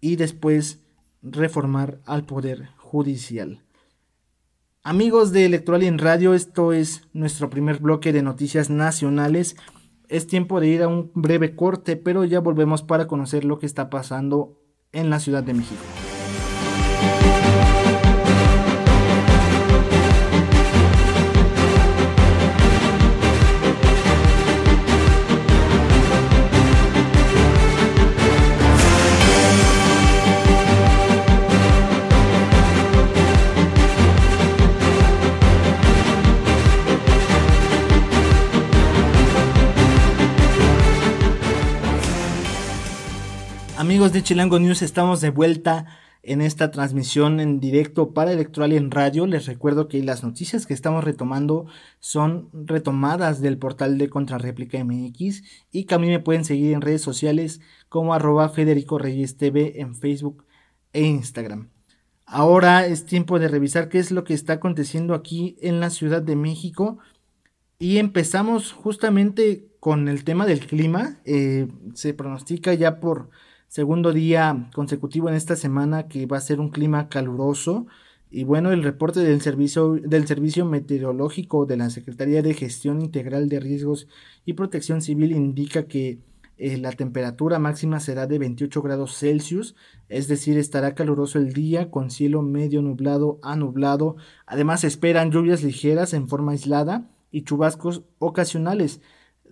y 0.00 0.16
después 0.16 0.82
reformar 1.22 2.00
al 2.06 2.24
Poder 2.24 2.70
Judicial. 2.78 3.62
Amigos 4.82 5.30
de 5.30 5.44
Electoral 5.44 5.84
en 5.84 5.98
Radio, 5.98 6.34
esto 6.34 6.72
es 6.72 7.08
nuestro 7.12 7.50
primer 7.50 7.78
bloque 7.78 8.12
de 8.12 8.22
noticias 8.22 8.68
nacionales. 8.68 9.56
Es 10.08 10.26
tiempo 10.26 10.58
de 10.58 10.68
ir 10.68 10.82
a 10.82 10.88
un 10.88 11.12
breve 11.14 11.54
corte, 11.54 11.96
pero 11.96 12.24
ya 12.24 12.40
volvemos 12.40 12.82
para 12.82 13.06
conocer 13.06 13.44
lo 13.44 13.58
que 13.58 13.66
está 13.66 13.90
pasando 13.90 14.58
en 14.90 15.10
la 15.10 15.20
Ciudad 15.20 15.44
de 15.44 15.54
México. 15.54 15.82
De 44.10 44.24
Chilango 44.24 44.58
News, 44.58 44.82
estamos 44.82 45.20
de 45.20 45.30
vuelta 45.30 45.86
en 46.24 46.40
esta 46.40 46.72
transmisión 46.72 47.38
en 47.38 47.60
directo 47.60 48.12
para 48.12 48.32
Electoral 48.32 48.72
y 48.72 48.76
en 48.76 48.90
Radio. 48.90 49.28
Les 49.28 49.46
recuerdo 49.46 49.86
que 49.86 50.02
las 50.02 50.24
noticias 50.24 50.66
que 50.66 50.74
estamos 50.74 51.04
retomando 51.04 51.66
son 52.00 52.48
retomadas 52.52 53.40
del 53.40 53.58
portal 53.58 53.98
de 53.98 54.10
Contrarréplica 54.10 54.82
MX 54.82 55.44
y 55.70 55.84
que 55.84 55.94
a 55.94 56.00
mí 56.00 56.08
me 56.08 56.18
pueden 56.18 56.44
seguir 56.44 56.72
en 56.72 56.80
redes 56.80 57.00
sociales 57.00 57.60
como 57.88 58.12
arroba 58.12 58.48
Federico 58.48 58.98
Reyes 58.98 59.36
TV 59.36 59.80
en 59.80 59.94
Facebook 59.94 60.44
e 60.92 61.02
Instagram. 61.02 61.70
Ahora 62.26 62.84
es 62.86 63.06
tiempo 63.06 63.38
de 63.38 63.46
revisar 63.46 63.88
qué 63.88 64.00
es 64.00 64.10
lo 64.10 64.24
que 64.24 64.34
está 64.34 64.54
aconteciendo 64.54 65.14
aquí 65.14 65.56
en 65.60 65.78
la 65.78 65.90
Ciudad 65.90 66.22
de 66.22 66.34
México 66.34 66.98
y 67.78 67.98
empezamos 67.98 68.72
justamente 68.72 69.68
con 69.78 70.08
el 70.08 70.24
tema 70.24 70.44
del 70.44 70.66
clima. 70.66 71.20
Eh, 71.24 71.68
se 71.94 72.14
pronostica 72.14 72.74
ya 72.74 72.98
por 72.98 73.30
segundo 73.72 74.12
día 74.12 74.68
consecutivo 74.74 75.30
en 75.30 75.34
esta 75.34 75.56
semana 75.56 76.06
que 76.06 76.26
va 76.26 76.36
a 76.36 76.42
ser 76.42 76.60
un 76.60 76.68
clima 76.68 77.08
caluroso. 77.08 77.86
Y 78.30 78.44
bueno, 78.44 78.70
el 78.70 78.82
reporte 78.82 79.20
del 79.20 79.40
servicio, 79.40 79.94
del 79.94 80.26
servicio 80.26 80.66
meteorológico 80.66 81.64
de 81.64 81.78
la 81.78 81.88
Secretaría 81.88 82.42
de 82.42 82.52
Gestión 82.52 83.00
Integral 83.00 83.48
de 83.48 83.60
Riesgos 83.60 84.08
y 84.44 84.52
Protección 84.52 85.00
Civil 85.00 85.32
indica 85.32 85.84
que 85.84 86.18
eh, 86.58 86.76
la 86.76 86.92
temperatura 86.92 87.58
máxima 87.58 87.98
será 87.98 88.26
de 88.26 88.38
28 88.38 88.82
grados 88.82 89.16
Celsius, 89.16 89.74
es 90.10 90.28
decir, 90.28 90.58
estará 90.58 90.94
caluroso 90.94 91.38
el 91.38 91.54
día 91.54 91.90
con 91.90 92.10
cielo 92.10 92.42
medio 92.42 92.82
nublado 92.82 93.38
a 93.42 93.56
nublado. 93.56 94.16
Además, 94.44 94.84
esperan 94.84 95.30
lluvias 95.30 95.62
ligeras 95.62 96.12
en 96.12 96.28
forma 96.28 96.52
aislada 96.52 97.10
y 97.30 97.44
chubascos 97.44 98.02
ocasionales. 98.18 99.00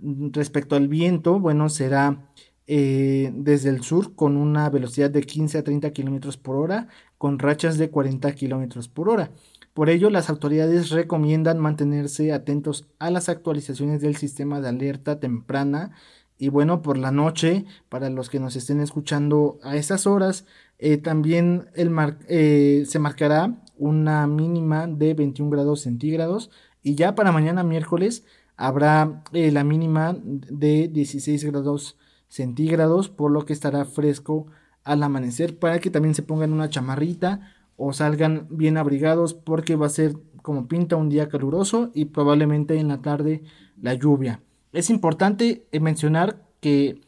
Respecto 0.03 0.77
al 0.77 0.89
viento, 0.89 1.41
bueno, 1.41 1.71
será 1.71 2.31
eh, 2.73 3.33
desde 3.35 3.69
el 3.69 3.83
sur 3.83 4.15
con 4.15 4.37
una 4.37 4.71
velocidad 4.71 5.11
de 5.11 5.23
15 5.23 5.59
a 5.59 5.65
30 5.65 5.91
kilómetros 5.91 6.37
por 6.37 6.55
hora, 6.55 6.87
con 7.19 7.41
rachas 7.41 7.79
de 7.79 7.91
40 7.91 8.31
kilómetros 8.37 8.87
por 8.87 9.09
hora. 9.09 9.33
Por 9.75 9.91
ello, 9.91 10.09
las 10.09 10.31
autoridades 10.31 10.91
recomiendan 10.91 11.59
mantenerse 11.59 12.33
atentos 12.33 12.87
a 13.01 13.11
las 13.11 13.29
actualizaciones 13.29 14.01
del 14.03 14.15
sistema 14.15 14.61
de 14.61 14.69
alerta 14.69 15.19
temprana. 15.19 15.91
Y 16.39 16.49
bueno, 16.49 16.81
por 16.81 16.97
la 16.97 17.11
noche, 17.11 17.65
para 17.89 18.09
los 18.09 18.31
que 18.31 18.39
nos 18.39 18.55
estén 18.55 18.79
escuchando 18.79 19.59
a 19.65 19.75
esas 19.75 20.07
horas, 20.07 20.47
eh, 20.79 20.97
también 20.97 21.71
el 21.75 21.91
eh, 22.29 22.85
se 22.87 23.01
marcará 23.01 23.65
una 23.79 24.29
mínima 24.29 24.87
de 24.87 25.15
21 25.15 25.51
grados 25.51 25.81
centígrados. 25.81 26.53
Y 26.85 26.95
ya 26.95 27.17
para 27.17 27.33
mañana 27.33 27.65
miércoles 27.65 28.25
habrá 28.57 29.25
la 29.33 29.65
mínima 29.65 30.17
de 30.23 30.87
16 30.87 31.43
grados 31.47 31.97
centígrados, 32.31 33.11
por 33.11 33.31
lo 33.31 33.45
que 33.45 33.53
estará 33.53 33.85
fresco 33.85 34.47
al 34.85 35.03
amanecer 35.03 35.59
para 35.59 35.79
que 35.81 35.91
también 35.91 36.15
se 36.15 36.23
pongan 36.23 36.55
una 36.55 36.71
chamarrita 36.71 37.53
o 37.77 37.93
salgan 37.93 38.47
bien 38.51 38.79
abrigados 38.79 39.35
porque 39.35 39.77
va 39.77 39.87
a 39.87 39.91
ser 39.91 40.17
como 40.43 40.69
pinta 40.69 40.97
un 40.97 41.11
día 41.11 41.29
caluroso 41.29 41.91
y 41.93 42.07
probablemente 42.07 42.79
en 42.79 42.89
la 42.89 43.03
tarde 43.03 43.43
la 43.81 43.95
lluvia. 43.95 44.41
Es 44.73 44.89
importante 44.89 45.67
eh, 45.71 45.81
mencionar 45.81 46.47
que 46.61 47.01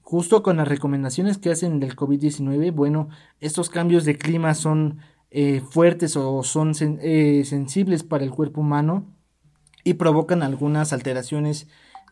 justo 0.00 0.42
con 0.42 0.56
las 0.56 0.66
recomendaciones 0.66 1.38
que 1.38 1.50
hacen 1.50 1.78
del 1.78 1.94
COVID-19, 1.94 2.72
bueno, 2.72 3.08
estos 3.38 3.70
cambios 3.70 4.04
de 4.04 4.16
clima 4.16 4.54
son 4.54 4.98
eh, 5.30 5.60
fuertes 5.60 6.16
o 6.16 6.42
son 6.42 6.72
eh, 6.80 7.42
sensibles 7.44 8.02
para 8.02 8.24
el 8.24 8.30
cuerpo 8.30 8.62
humano 8.62 9.06
y 9.84 9.94
provocan 9.94 10.42
algunas 10.42 10.92
alteraciones 10.92 11.68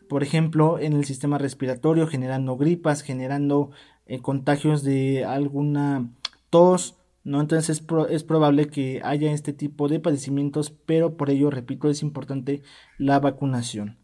por 0.09 0.23
ejemplo, 0.23 0.79
en 0.79 0.93
el 0.93 1.05
sistema 1.05 1.37
respiratorio, 1.37 2.07
generando 2.07 2.57
gripas, 2.57 3.03
generando 3.03 3.69
eh, 4.07 4.19
contagios 4.21 4.83
de 4.83 5.23
alguna 5.23 6.09
tos, 6.49 6.97
¿no? 7.23 7.39
Entonces 7.39 7.83
es, 8.09 8.23
probable 8.23 8.69
que 8.69 9.01
haya 9.03 9.31
este 9.31 9.53
tipo 9.53 9.87
de 9.87 9.99
padecimientos, 9.99 10.71
pero 10.87 11.15
por 11.15 11.29
ello, 11.29 11.51
repito, 11.51 11.89
es 11.89 12.01
importante 12.01 12.63
la 12.97 13.19
vacunación. 13.19 13.97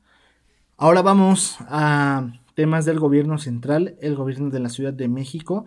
Ahora 0.77 1.01
vamos 1.01 1.57
a 1.61 2.33
temas 2.53 2.85
del 2.85 2.99
gobierno 2.99 3.39
central, 3.39 3.95
el 3.99 4.15
gobierno 4.15 4.51
de 4.51 4.59
la 4.59 4.69
Ciudad 4.69 4.93
de 4.93 5.07
México. 5.07 5.65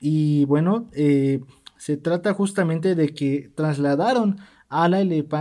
Y 0.00 0.44
bueno, 0.46 0.88
eh, 0.92 1.40
se 1.76 1.96
trata 1.96 2.34
justamente 2.34 2.96
de 2.96 3.14
que 3.14 3.52
trasladaron 3.54 4.38
a 4.68 4.88
la, 4.88 4.98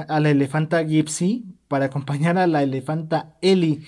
a 0.08 0.20
la 0.20 0.30
elefanta 0.30 0.84
Gypsy 0.84 1.46
para 1.68 1.86
acompañar 1.86 2.38
a 2.38 2.46
la 2.46 2.62
elefanta 2.62 3.36
Eli 3.42 3.84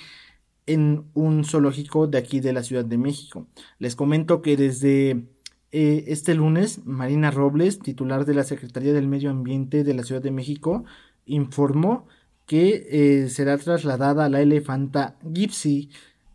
en 0.69 1.05
un 1.15 1.45
zoológico 1.45 2.05
de 2.05 2.19
aquí 2.19 2.41
de 2.41 2.53
la 2.53 2.61
Ciudad 2.61 2.85
de 2.85 2.99
México. 2.99 3.47
Les 3.79 3.95
comento 3.95 4.43
que 4.43 4.55
desde 4.55 5.25
eh, 5.71 6.03
este 6.07 6.35
lunes, 6.35 6.85
Marina 6.85 7.31
Robles, 7.31 7.79
titular 7.79 8.23
de 8.23 8.35
la 8.35 8.43
Secretaría 8.43 8.93
del 8.93 9.07
Medio 9.07 9.31
Ambiente 9.31 9.83
de 9.83 9.93
la 9.95 10.03
Ciudad 10.03 10.21
de 10.21 10.29
México, 10.29 10.85
informó 11.25 12.07
que 12.45 12.87
eh, 12.91 13.29
será 13.29 13.57
trasladada 13.57 14.25
a 14.25 14.29
la 14.29 14.41
elefanta 14.41 15.17
Gypsy 15.23 15.89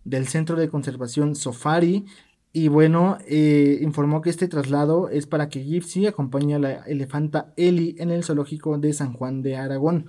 del 0.05 0.27
Centro 0.27 0.57
de 0.57 0.69
Conservación 0.69 1.37
Safari. 1.37 2.05
Y 2.53 2.67
bueno, 2.67 3.19
eh, 3.29 3.79
informó 3.83 4.21
que 4.21 4.31
este 4.31 4.49
traslado 4.49 5.11
es 5.11 5.27
para 5.27 5.49
que 5.49 5.63
Gypsy 5.63 6.07
acompañe 6.07 6.57
a 6.57 6.59
la 6.59 6.73
elefanta 6.87 7.53
Eli 7.57 7.95
en 7.99 8.11
el 8.11 8.25
zoológico 8.25 8.79
de 8.79 8.93
San 8.93 9.13
Juan 9.13 9.43
de 9.43 9.57
Aragón. 9.57 10.07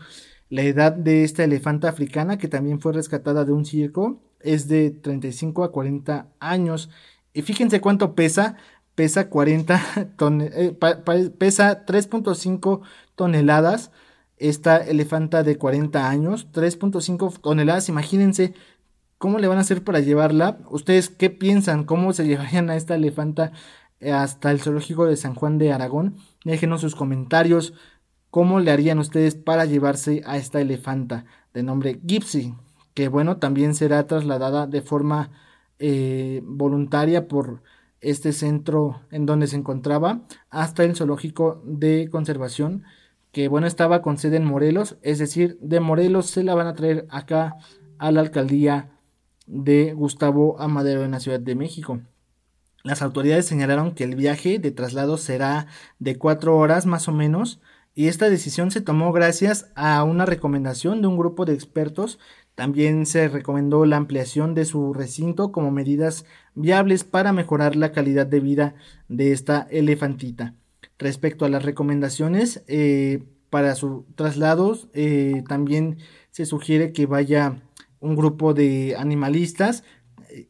La 0.50 0.62
edad 0.62 0.92
de 0.94 1.24
esta 1.24 1.44
elefanta 1.44 1.90
africana, 1.90 2.38
que 2.38 2.48
también 2.48 2.80
fue 2.80 2.94
rescatada 2.94 3.46
de 3.46 3.52
un 3.52 3.66
circo, 3.66 4.22
es 4.40 4.68
de 4.68 4.92
35 4.92 5.64
a 5.64 5.72
40 5.72 6.28
años. 6.40 6.90
Y 7.34 7.42
fíjense 7.42 7.82
cuánto 7.82 8.16
pesa. 8.16 8.58
Pesa 8.94 9.30
40 9.30 9.82
eh, 10.42 10.78
pesa 11.38 11.86
3.5 11.86 12.82
toneladas. 13.16 13.92
Esta 14.38 14.78
elefanta 14.78 15.44
de 15.44 15.58
40 15.58 16.10
años, 16.10 16.48
3.5 16.52 17.40
toneladas. 17.42 17.90
Imagínense 17.90 18.54
cómo 19.18 19.40
le 19.40 19.48
van 19.48 19.58
a 19.58 19.62
hacer 19.62 19.84
para 19.84 20.00
llevarla. 20.00 20.60
¿Ustedes 20.70 21.10
qué 21.10 21.30
piensan? 21.30 21.84
¿Cómo 21.86 22.14
se 22.14 22.26
llevarían 22.28 22.70
a 22.70 22.76
esta 22.76 22.96
elefanta 22.96 23.52
hasta 24.14 24.52
el 24.52 24.62
zoológico 24.62 25.06
de 25.06 25.18
San 25.18 25.36
Juan 25.36 25.58
de 25.58 25.74
Aragón? 25.74 26.18
Déjenos 26.44 26.82
sus 26.82 26.96
comentarios. 26.96 27.74
¿Cómo 28.36 28.60
le 28.60 28.72
harían 28.72 29.00
ustedes 29.00 29.34
para 29.36 29.64
llevarse 29.64 30.22
a 30.26 30.36
esta 30.36 30.60
elefanta 30.60 31.24
de 31.54 31.64
nombre 31.64 32.02
Gypsy? 32.06 32.54
Que 32.94 33.08
bueno, 33.08 33.38
también 33.38 33.74
será 33.74 34.08
trasladada 34.08 34.68
de 34.68 34.82
forma 34.82 35.32
eh, 35.80 36.42
voluntaria 36.44 37.30
por 37.30 37.64
este 38.02 38.34
centro 38.34 39.00
en 39.10 39.26
donde 39.26 39.48
se 39.48 39.56
encontraba 39.56 40.24
hasta 40.50 40.84
el 40.84 40.98
zoológico 40.98 41.62
de 41.64 42.10
conservación 42.12 42.84
que 43.32 43.48
bueno 43.48 43.68
estaba 43.68 44.02
con 44.02 44.18
sede 44.18 44.36
en 44.36 44.44
Morelos, 44.44 44.98
es 45.02 45.18
decir, 45.18 45.58
de 45.62 45.80
Morelos 45.80 46.26
se 46.26 46.44
la 46.44 46.56
van 46.56 46.68
a 46.68 46.76
traer 46.76 47.08
acá 47.12 47.56
a 48.00 48.12
la 48.12 48.20
alcaldía 48.20 49.00
de 49.48 49.94
Gustavo 49.94 50.60
Amadero 50.60 51.06
en 51.06 51.12
la 51.12 51.22
Ciudad 51.22 51.40
de 51.40 51.56
México. 51.56 52.02
Las 52.84 53.02
autoridades 53.02 53.46
señalaron 53.46 53.94
que 53.94 54.04
el 54.04 54.18
viaje 54.18 54.60
de 54.60 54.72
traslado 54.72 55.18
será 55.18 55.68
de 56.00 56.18
cuatro 56.18 56.58
horas 56.58 56.86
más 56.86 57.08
o 57.08 57.14
menos 57.14 57.62
y 57.98 58.10
esta 58.10 58.30
decisión 58.30 58.72
se 58.72 58.82
tomó 58.82 59.14
gracias 59.14 59.72
a 59.74 60.04
una 60.04 60.26
recomendación 60.26 61.02
de 61.02 61.08
un 61.08 61.18
grupo 61.18 61.46
de 61.46 61.54
expertos 61.54 62.20
También 62.54 63.06
se 63.06 63.30
recomendó 63.30 63.86
la 63.86 63.98
ampliación 63.98 64.54
de 64.54 64.66
su 64.66 64.94
recinto 64.94 65.52
como 65.54 65.72
medidas 65.72 66.26
viables 66.56 67.06
para 67.06 67.32
mejorar 67.34 67.76
la 67.78 67.94
calidad 67.94 68.28
de 68.28 68.42
vida 68.42 68.76
de 69.08 69.32
esta 69.32 69.68
elefantita. 69.72 70.56
Respecto 70.98 71.46
a 71.46 71.50
las 71.50 71.64
recomendaciones 71.64 72.64
eh, 72.68 73.24
para 73.50 73.76
su 73.76 74.06
traslados, 74.16 74.90
eh, 74.94 75.44
también 75.48 75.98
se 76.32 76.46
sugiere 76.46 76.94
que 76.94 77.06
vaya 77.06 77.62
un 78.00 78.16
grupo 78.16 78.54
de 78.54 78.96
animalistas 78.98 79.84
eh, 80.30 80.50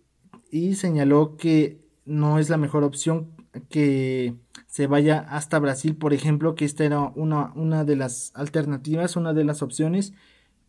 y 0.52 0.76
señaló 0.76 1.38
que 1.38 1.80
no 2.06 2.40
es 2.40 2.50
la 2.50 2.58
mejor 2.58 2.84
opción 2.84 3.32
que 3.70 4.36
se 4.76 4.88
vaya 4.88 5.20
hasta 5.30 5.58
Brasil, 5.58 5.96
por 5.96 6.14
ejemplo, 6.14 6.54
que 6.54 6.66
esta 6.66 6.84
era 6.84 7.00
una, 7.00 7.54
una 7.56 7.86
de 7.86 7.96
las 7.96 8.34
alternativas, 8.36 9.16
una 9.16 9.32
de 9.34 9.46
las 9.46 9.62
opciones, 9.62 10.12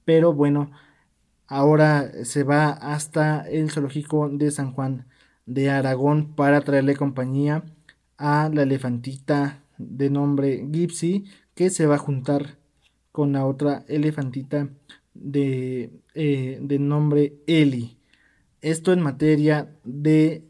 pero 0.04 0.32
bueno, 0.32 0.70
ahora 1.48 2.12
se 2.22 2.44
va 2.44 2.68
hasta 2.68 3.40
el 3.50 3.68
zoológico 3.68 4.28
de 4.28 4.52
San 4.52 4.70
Juan 4.70 5.06
de 5.44 5.70
Aragón 5.70 6.36
para 6.36 6.60
traerle 6.60 6.94
compañía 6.94 7.64
a 8.16 8.48
la 8.54 8.62
elefantita 8.62 9.64
de 9.76 10.08
nombre 10.08 10.64
Gypsy 10.70 11.24
que 11.56 11.70
se 11.70 11.86
va 11.86 11.96
a 11.96 11.98
juntar 11.98 12.58
con 13.10 13.32
la 13.32 13.44
otra 13.44 13.84
elefantita 13.88 14.68
de, 15.14 15.90
eh, 16.14 16.60
de 16.62 16.78
nombre 16.78 17.40
Eli. 17.48 17.98
Esto 18.60 18.92
en 18.92 19.02
materia 19.02 19.74
de 19.82 20.44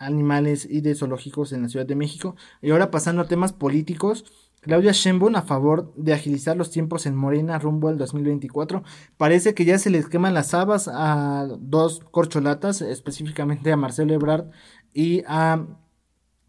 animales 0.00 0.66
y 0.68 0.80
de 0.80 0.96
zoológicos 0.96 1.52
en 1.52 1.62
la 1.62 1.68
Ciudad 1.68 1.86
de 1.86 1.94
México. 1.94 2.34
Y 2.60 2.70
ahora 2.70 2.90
pasando 2.90 3.22
a 3.22 3.28
temas 3.28 3.52
políticos, 3.52 4.24
Claudia 4.60 4.92
Sheinbaum 4.92 5.36
a 5.36 5.42
favor 5.42 5.92
de 5.96 6.12
agilizar 6.12 6.56
los 6.56 6.70
tiempos 6.70 7.06
en 7.06 7.14
Morena 7.14 7.58
rumbo 7.58 7.88
al 7.88 7.98
2024. 7.98 8.82
Parece 9.16 9.54
que 9.54 9.64
ya 9.64 9.78
se 9.78 9.90
les 9.90 10.08
queman 10.08 10.34
las 10.34 10.52
habas 10.52 10.88
a 10.88 11.48
dos 11.60 12.00
corcholatas, 12.10 12.82
específicamente 12.82 13.72
a 13.72 13.76
Marcelo 13.76 14.12
Ebrard 14.12 14.50
y 14.92 15.22
a 15.26 15.66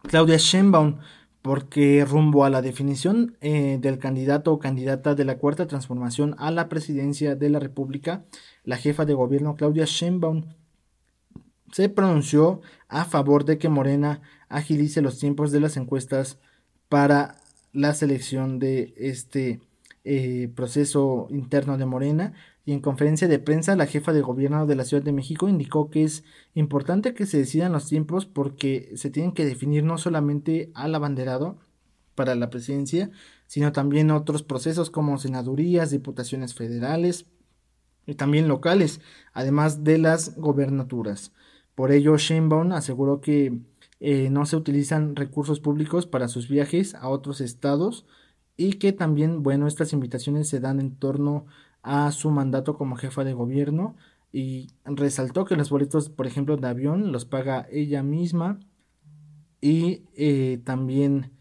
Claudia 0.04 0.38
Sheinbaum, 0.38 0.98
porque 1.42 2.06
rumbo 2.06 2.44
a 2.44 2.50
la 2.50 2.62
definición 2.62 3.38
eh, 3.42 3.78
del 3.82 3.98
candidato 3.98 4.52
o 4.52 4.60
candidata 4.60 5.16
de 5.16 5.26
la 5.26 5.38
cuarta 5.38 5.68
transformación 5.68 6.36
a 6.38 6.52
la 6.52 6.70
presidencia 6.70 7.36
de 7.36 7.50
la 7.50 7.60
República, 7.60 8.26
la 8.64 8.78
jefa 8.78 9.06
de 9.06 9.14
gobierno 9.14 9.56
Claudia 9.56 9.86
Sheinbaum 9.86 10.46
se 11.72 11.90
pronunció 11.90 12.62
a 12.88 13.06
favor 13.06 13.46
de 13.46 13.58
que 13.58 13.70
Morena 13.70 14.22
agilice 14.50 15.02
los 15.02 15.20
tiempos 15.20 15.52
de 15.52 15.60
las 15.60 15.78
encuestas 15.78 16.40
para 16.90 17.38
la 17.74 17.94
selección 17.94 18.60
de 18.60 18.94
este 18.98 19.62
eh, 20.04 20.52
proceso 20.56 21.28
interno 21.30 21.78
de 21.78 21.86
Morena 21.86 22.34
y 22.66 22.74
en 22.74 22.82
conferencia 22.82 23.28
de 23.28 23.40
prensa 23.40 23.76
la 23.76 23.88
jefa 23.88 24.14
de 24.14 24.22
gobierno 24.22 24.66
de 24.66 24.76
la 24.76 24.84
Ciudad 24.84 25.04
de 25.04 25.12
México 25.14 25.48
indicó 25.48 25.90
que 25.90 26.04
es 26.04 26.24
importante 26.54 27.14
que 27.14 27.26
se 27.26 27.38
decidan 27.38 27.72
los 27.72 27.88
tiempos 27.88 28.26
porque 28.26 28.92
se 28.96 29.10
tienen 29.10 29.32
que 29.32 29.46
definir 29.46 29.84
no 29.84 29.98
solamente 29.98 30.72
al 30.74 30.94
abanderado 30.94 31.58
para 32.16 32.36
la 32.36 32.50
presidencia, 32.50 33.10
sino 33.48 33.72
también 33.72 34.12
otros 34.12 34.44
procesos 34.44 34.90
como 34.90 35.18
senadurías, 35.18 35.92
diputaciones 35.92 36.54
federales 36.54 37.26
y 38.06 38.16
también 38.16 38.48
locales, 38.48 39.02
además 39.34 39.84
de 39.84 39.98
las 39.98 40.36
gobernaturas. 40.36 41.32
Por 41.82 41.92
ello, 41.92 42.16
Sheinbaum 42.16 42.74
aseguró 42.74 43.22
que 43.22 43.58
eh, 44.00 44.30
no 44.30 44.46
se 44.46 44.56
utilizan 44.56 45.16
recursos 45.16 45.60
públicos 45.60 46.06
para 46.06 46.28
sus 46.28 46.48
viajes 46.48 46.94
a 46.94 47.10
otros 47.10 47.42
estados 47.42 48.06
y 48.56 48.74
que 48.74 48.94
también, 48.94 49.42
bueno, 49.42 49.66
estas 49.66 49.92
invitaciones 49.92 50.48
se 50.48 50.60
dan 50.60 50.80
en 50.80 50.96
torno 50.96 51.48
a 51.82 52.12
su 52.12 52.30
mandato 52.30 52.78
como 52.78 52.98
jefa 52.98 53.24
de 53.24 53.34
gobierno 53.34 53.96
y 54.32 54.68
resaltó 54.86 55.44
que 55.44 55.56
los 55.56 55.72
boletos, 55.72 56.10
por 56.10 56.28
ejemplo, 56.28 56.56
de 56.56 56.68
avión 56.68 57.12
los 57.12 57.26
paga 57.26 57.66
ella 57.72 58.04
misma 58.04 58.60
y 59.60 60.04
eh, 60.14 60.62
también 60.64 61.32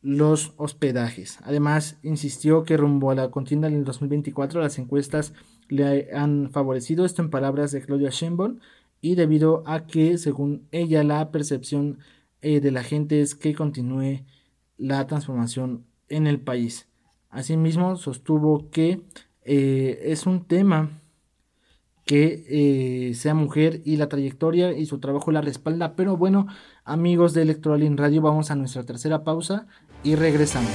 los 0.00 0.54
hospedajes. 0.56 1.38
Además, 1.42 1.98
insistió 2.02 2.64
que 2.64 2.78
rumbo 2.78 3.10
a 3.10 3.14
la 3.14 3.30
contienda 3.30 3.68
del 3.68 3.84
2024 3.84 4.62
las 4.62 4.78
encuestas 4.78 5.34
le 5.68 6.14
han 6.14 6.50
favorecido, 6.50 7.04
esto 7.04 7.20
en 7.20 7.28
palabras 7.28 7.72
de 7.72 7.82
Claudia 7.82 8.08
Sheinbaum, 8.08 8.58
y 9.04 9.16
debido 9.16 9.62
a 9.66 9.86
que, 9.86 10.16
según 10.16 10.66
ella, 10.72 11.04
la 11.04 11.30
percepción 11.30 11.98
eh, 12.40 12.60
de 12.60 12.70
la 12.70 12.82
gente 12.82 13.20
es 13.20 13.34
que 13.34 13.54
continúe 13.54 14.24
la 14.78 15.06
transformación 15.06 15.84
en 16.08 16.26
el 16.26 16.40
país. 16.40 16.88
Asimismo, 17.28 17.96
sostuvo 17.96 18.70
que 18.70 19.02
eh, 19.42 20.00
es 20.04 20.24
un 20.24 20.46
tema 20.46 20.88
que 22.06 22.46
eh, 22.48 23.14
sea 23.14 23.34
mujer 23.34 23.82
y 23.84 23.98
la 23.98 24.08
trayectoria 24.08 24.72
y 24.72 24.86
su 24.86 25.00
trabajo 25.00 25.30
la 25.32 25.42
respalda. 25.42 25.96
Pero 25.96 26.16
bueno, 26.16 26.46
amigos 26.82 27.34
de 27.34 27.42
Electoral 27.42 27.82
en 27.82 27.98
Radio, 27.98 28.22
vamos 28.22 28.50
a 28.50 28.54
nuestra 28.54 28.84
tercera 28.84 29.22
pausa 29.22 29.66
y 30.02 30.14
regresamos. 30.14 30.72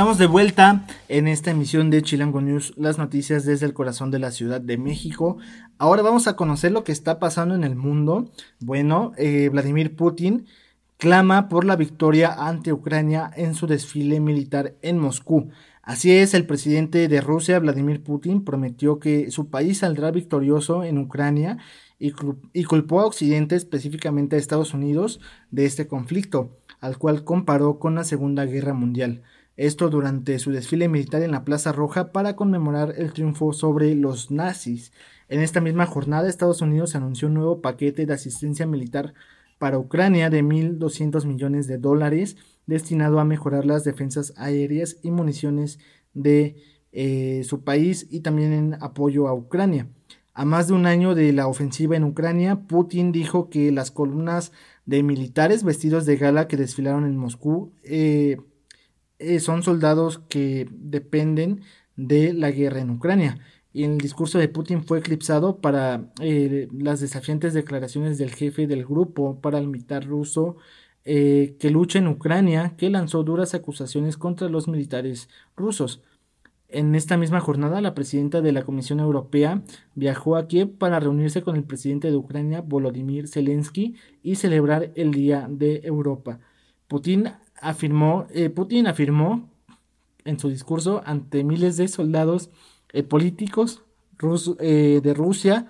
Estamos 0.00 0.16
de 0.16 0.28
vuelta 0.28 0.86
en 1.10 1.28
esta 1.28 1.50
emisión 1.50 1.90
de 1.90 2.00
Chilango 2.00 2.40
News, 2.40 2.72
las 2.78 2.96
noticias 2.96 3.44
desde 3.44 3.66
el 3.66 3.74
corazón 3.74 4.10
de 4.10 4.18
la 4.18 4.30
Ciudad 4.30 4.58
de 4.58 4.78
México. 4.78 5.36
Ahora 5.76 6.00
vamos 6.00 6.26
a 6.26 6.36
conocer 6.36 6.72
lo 6.72 6.84
que 6.84 6.92
está 6.92 7.18
pasando 7.18 7.54
en 7.54 7.64
el 7.64 7.76
mundo. 7.76 8.30
Bueno, 8.60 9.12
eh, 9.18 9.50
Vladimir 9.52 9.96
Putin 9.96 10.46
clama 10.96 11.50
por 11.50 11.66
la 11.66 11.76
victoria 11.76 12.32
ante 12.32 12.72
Ucrania 12.72 13.30
en 13.36 13.54
su 13.54 13.66
desfile 13.66 14.20
militar 14.20 14.74
en 14.80 14.98
Moscú. 14.98 15.50
Así 15.82 16.10
es, 16.12 16.32
el 16.32 16.46
presidente 16.46 17.06
de 17.06 17.20
Rusia, 17.20 17.58
Vladimir 17.58 18.02
Putin, 18.02 18.42
prometió 18.42 19.00
que 19.00 19.30
su 19.30 19.50
país 19.50 19.80
saldrá 19.80 20.10
victorioso 20.12 20.82
en 20.82 20.96
Ucrania 20.96 21.58
y, 21.98 22.14
y 22.54 22.64
culpó 22.64 23.02
a 23.02 23.06
Occidente, 23.06 23.54
específicamente 23.54 24.36
a 24.36 24.38
Estados 24.38 24.72
Unidos, 24.72 25.20
de 25.50 25.66
este 25.66 25.86
conflicto, 25.86 26.56
al 26.80 26.96
cual 26.96 27.22
comparó 27.22 27.78
con 27.78 27.96
la 27.96 28.04
Segunda 28.04 28.46
Guerra 28.46 28.72
Mundial 28.72 29.20
esto 29.56 29.90
durante 29.90 30.38
su 30.38 30.50
desfile 30.52 30.88
militar 30.88 31.22
en 31.22 31.32
la 31.32 31.44
Plaza 31.44 31.72
Roja 31.72 32.12
para 32.12 32.36
conmemorar 32.36 32.94
el 32.96 33.12
triunfo 33.12 33.52
sobre 33.52 33.94
los 33.94 34.30
nazis. 34.30 34.92
En 35.28 35.40
esta 35.40 35.60
misma 35.60 35.86
jornada, 35.86 36.28
Estados 36.28 36.60
Unidos 36.60 36.94
anunció 36.94 37.28
un 37.28 37.34
nuevo 37.34 37.60
paquete 37.60 38.06
de 38.06 38.14
asistencia 38.14 38.66
militar 38.66 39.14
para 39.58 39.78
Ucrania 39.78 40.30
de 40.30 40.42
1.200 40.42 41.26
millones 41.26 41.66
de 41.66 41.78
dólares 41.78 42.36
destinado 42.66 43.20
a 43.20 43.24
mejorar 43.24 43.66
las 43.66 43.84
defensas 43.84 44.32
aéreas 44.36 44.96
y 45.02 45.10
municiones 45.10 45.78
de 46.14 46.56
eh, 46.92 47.42
su 47.44 47.62
país 47.62 48.06
y 48.10 48.20
también 48.20 48.52
en 48.52 48.74
apoyo 48.80 49.28
a 49.28 49.34
Ucrania. 49.34 49.88
A 50.32 50.44
más 50.44 50.68
de 50.68 50.72
un 50.72 50.86
año 50.86 51.14
de 51.14 51.32
la 51.32 51.46
ofensiva 51.46 51.96
en 51.96 52.04
Ucrania, 52.04 52.62
Putin 52.66 53.12
dijo 53.12 53.50
que 53.50 53.70
las 53.72 53.90
columnas 53.90 54.52
de 54.86 55.02
militares 55.02 55.64
vestidos 55.64 56.06
de 56.06 56.16
gala 56.16 56.48
que 56.48 56.56
desfilaron 56.56 57.04
en 57.04 57.16
Moscú 57.16 57.72
eh, 57.82 58.38
eh, 59.20 59.38
son 59.40 59.62
soldados 59.62 60.18
que 60.28 60.68
dependen 60.70 61.60
de 61.96 62.32
la 62.32 62.50
guerra 62.50 62.80
en 62.80 62.90
Ucrania. 62.90 63.38
Y 63.72 63.84
el 63.84 63.98
discurso 63.98 64.38
de 64.38 64.48
Putin 64.48 64.82
fue 64.82 64.98
eclipsado 64.98 65.58
para 65.58 66.10
eh, 66.20 66.68
las 66.72 67.00
desafiantes 67.00 67.54
declaraciones 67.54 68.18
del 68.18 68.32
jefe 68.34 68.66
del 68.66 68.84
grupo 68.84 69.40
paramilitar 69.40 70.04
ruso 70.06 70.56
eh, 71.04 71.56
que 71.58 71.70
lucha 71.70 71.98
en 71.98 72.08
Ucrania, 72.08 72.74
que 72.76 72.90
lanzó 72.90 73.22
duras 73.22 73.54
acusaciones 73.54 74.16
contra 74.16 74.48
los 74.48 74.68
militares 74.68 75.28
rusos. 75.56 76.02
En 76.68 76.94
esta 76.94 77.16
misma 77.16 77.40
jornada, 77.40 77.80
la 77.80 77.94
presidenta 77.94 78.40
de 78.40 78.52
la 78.52 78.62
Comisión 78.62 79.00
Europea 79.00 79.62
viajó 79.94 80.36
a 80.36 80.46
Kiev 80.46 80.76
para 80.78 81.00
reunirse 81.00 81.42
con 81.42 81.56
el 81.56 81.64
presidente 81.64 82.10
de 82.10 82.16
Ucrania, 82.16 82.60
Volodymyr 82.60 83.28
Zelensky, 83.28 83.96
y 84.22 84.36
celebrar 84.36 84.92
el 84.94 85.12
Día 85.12 85.46
de 85.50 85.80
Europa. 85.84 86.38
Putin 86.86 87.30
afirmó, 87.60 88.26
eh, 88.30 88.50
Putin 88.50 88.86
afirmó 88.86 89.48
en 90.24 90.38
su 90.38 90.48
discurso 90.48 91.02
ante 91.04 91.44
miles 91.44 91.76
de 91.76 91.88
soldados 91.88 92.50
eh, 92.92 93.02
políticos 93.02 93.82
eh, 94.58 95.00
de 95.02 95.14
Rusia 95.14 95.68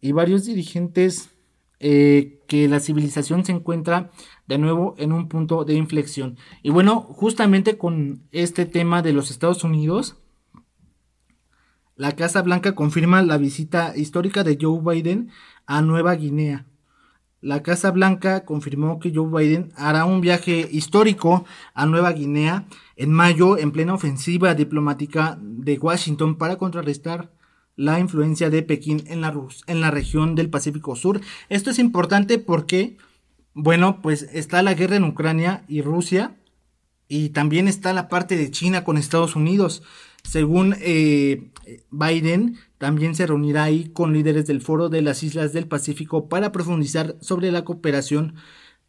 y 0.00 0.12
varios 0.12 0.44
dirigentes 0.44 1.30
que 1.82 2.68
la 2.68 2.78
civilización 2.78 3.42
se 3.46 3.52
encuentra 3.52 4.10
de 4.46 4.58
nuevo 4.58 4.94
en 4.98 5.12
un 5.12 5.28
punto 5.28 5.64
de 5.64 5.72
inflexión. 5.72 6.36
Y 6.62 6.68
bueno, 6.68 7.00
justamente 7.00 7.78
con 7.78 8.20
este 8.32 8.66
tema 8.66 9.00
de 9.00 9.14
los 9.14 9.30
Estados 9.30 9.64
Unidos, 9.64 10.18
la 11.96 12.12
Casa 12.12 12.42
Blanca 12.42 12.74
confirma 12.74 13.22
la 13.22 13.38
visita 13.38 13.96
histórica 13.96 14.44
de 14.44 14.58
Joe 14.60 14.80
Biden 14.82 15.30
a 15.66 15.80
Nueva 15.80 16.14
Guinea. 16.16 16.66
La 17.40 17.62
Casa 17.62 17.90
Blanca 17.90 18.44
confirmó 18.44 19.00
que 19.00 19.12
Joe 19.14 19.28
Biden 19.30 19.72
hará 19.74 20.04
un 20.04 20.20
viaje 20.20 20.68
histórico 20.70 21.46
a 21.72 21.86
Nueva 21.86 22.12
Guinea 22.12 22.66
en 22.96 23.10
mayo 23.12 23.56
en 23.56 23.72
plena 23.72 23.94
ofensiva 23.94 24.54
diplomática 24.54 25.38
de 25.40 25.78
Washington 25.78 26.36
para 26.36 26.56
contrarrestar 26.56 27.30
la 27.76 27.98
influencia 27.98 28.50
de 28.50 28.62
Pekín 28.62 29.04
en 29.06 29.22
la, 29.22 29.34
en 29.66 29.80
la 29.80 29.90
región 29.90 30.34
del 30.34 30.50
Pacífico 30.50 30.96
Sur. 30.96 31.22
Esto 31.48 31.70
es 31.70 31.78
importante 31.78 32.38
porque, 32.38 32.98
bueno, 33.54 34.02
pues 34.02 34.24
está 34.34 34.62
la 34.62 34.74
guerra 34.74 34.96
en 34.96 35.04
Ucrania 35.04 35.64
y 35.66 35.80
Rusia 35.80 36.36
y 37.08 37.30
también 37.30 37.68
está 37.68 37.94
la 37.94 38.08
parte 38.08 38.36
de 38.36 38.50
China 38.50 38.84
con 38.84 38.98
Estados 38.98 39.34
Unidos. 39.34 39.82
Según 40.22 40.74
eh, 40.80 41.50
Biden, 41.90 42.56
también 42.78 43.14
se 43.14 43.26
reunirá 43.26 43.64
ahí 43.64 43.88
con 43.88 44.12
líderes 44.12 44.46
del 44.46 44.60
Foro 44.60 44.88
de 44.88 45.02
las 45.02 45.22
Islas 45.22 45.52
del 45.52 45.66
Pacífico 45.66 46.28
para 46.28 46.52
profundizar 46.52 47.16
sobre 47.20 47.50
la 47.50 47.64
cooperación 47.64 48.34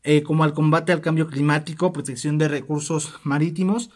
eh, 0.04 0.24
como 0.24 0.44
al 0.44 0.54
combate 0.54 0.92
al 0.92 1.02
cambio 1.02 1.28
climático, 1.28 1.94
protección 1.94 2.38
de 2.38 2.48
recursos 2.48 3.20
marítimos 3.24 3.92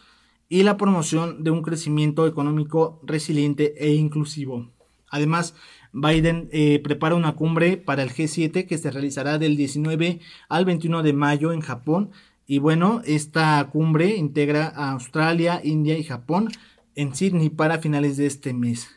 y 0.50 0.64
la 0.64 0.78
promoción 0.78 1.44
de 1.44 1.52
un 1.52 1.64
crecimiento 1.64 2.28
económico 2.28 3.02
resiliente 3.04 3.74
e 3.78 3.94
inclusivo. 3.94 4.70
Además, 5.10 5.56
Biden 5.94 6.50
eh, 6.52 6.80
prepara 6.84 7.16
una 7.16 7.36
cumbre 7.36 7.78
para 7.78 8.04
el 8.04 8.12
G7 8.12 8.68
que 8.68 8.78
se 8.78 8.92
realizará 8.92 9.38
del 9.38 9.56
19 9.56 10.20
al 10.50 10.66
21 10.66 11.04
de 11.04 11.14
mayo 11.14 11.54
en 11.54 11.62
Japón. 11.62 12.12
Y 12.46 12.60
bueno, 12.60 13.02
esta 13.06 13.68
cumbre 13.72 14.16
integra 14.18 14.68
a 14.76 14.92
Australia, 14.92 15.62
India 15.64 15.98
y 15.98 16.04
Japón 16.04 16.50
en 16.96 17.16
Sydney 17.16 17.50
para 17.50 17.80
finales 17.80 18.18
de 18.18 18.26
este 18.26 18.54
mes. 18.54 18.90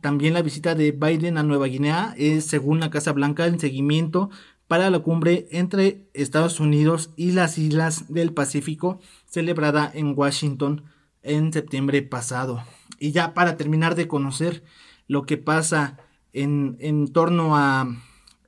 También 0.00 0.34
la 0.34 0.42
visita 0.42 0.74
de 0.74 0.92
Biden 0.92 1.38
a 1.38 1.42
Nueva 1.42 1.66
Guinea 1.66 2.14
es, 2.16 2.44
según 2.44 2.80
la 2.80 2.90
Casa 2.90 3.12
Blanca, 3.12 3.46
en 3.46 3.58
seguimiento 3.58 4.30
para 4.68 4.90
la 4.90 5.00
cumbre 5.00 5.48
entre 5.50 6.08
Estados 6.12 6.60
Unidos 6.60 7.10
y 7.16 7.32
las 7.32 7.58
islas 7.58 8.12
del 8.12 8.32
Pacífico 8.32 9.00
celebrada 9.26 9.90
en 9.92 10.12
Washington 10.16 10.84
en 11.22 11.52
septiembre 11.52 12.02
pasado. 12.02 12.62
Y 13.00 13.12
ya 13.12 13.34
para 13.34 13.56
terminar 13.56 13.94
de 13.94 14.06
conocer 14.06 14.62
lo 15.08 15.22
que 15.22 15.38
pasa 15.38 15.98
en, 16.32 17.08
torno 17.12 17.56
a 17.56 17.88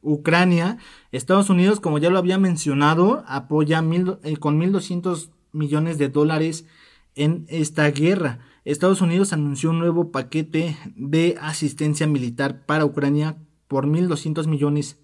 Ucrania, 0.03 0.79
Estados 1.11 1.51
Unidos, 1.51 1.81
como 1.81 1.99
ya 1.99 2.11
lo 2.11 2.19
había 2.19 2.39
mencionado, 2.39 3.25
apoya 3.27 3.83
mil, 3.83 4.19
eh, 4.23 4.37
con 4.37 4.61
1.200 4.61 5.31
millones 5.53 5.99
de 5.99 6.09
dólares 6.09 6.67
en 7.15 7.47
esta 7.49 7.91
guerra. 7.91 8.41
Estados 8.65 9.01
Unidos 9.01 9.33
anunció 9.33 9.71
un 9.71 9.79
nuevo 9.79 10.13
paquete 10.13 10.77
de 10.95 11.37
asistencia 11.41 12.07
militar 12.07 12.67
para 12.67 12.85
Ucrania 12.85 13.37
por 13.69 13.87
1.200 13.87 14.47
millones 14.47 15.01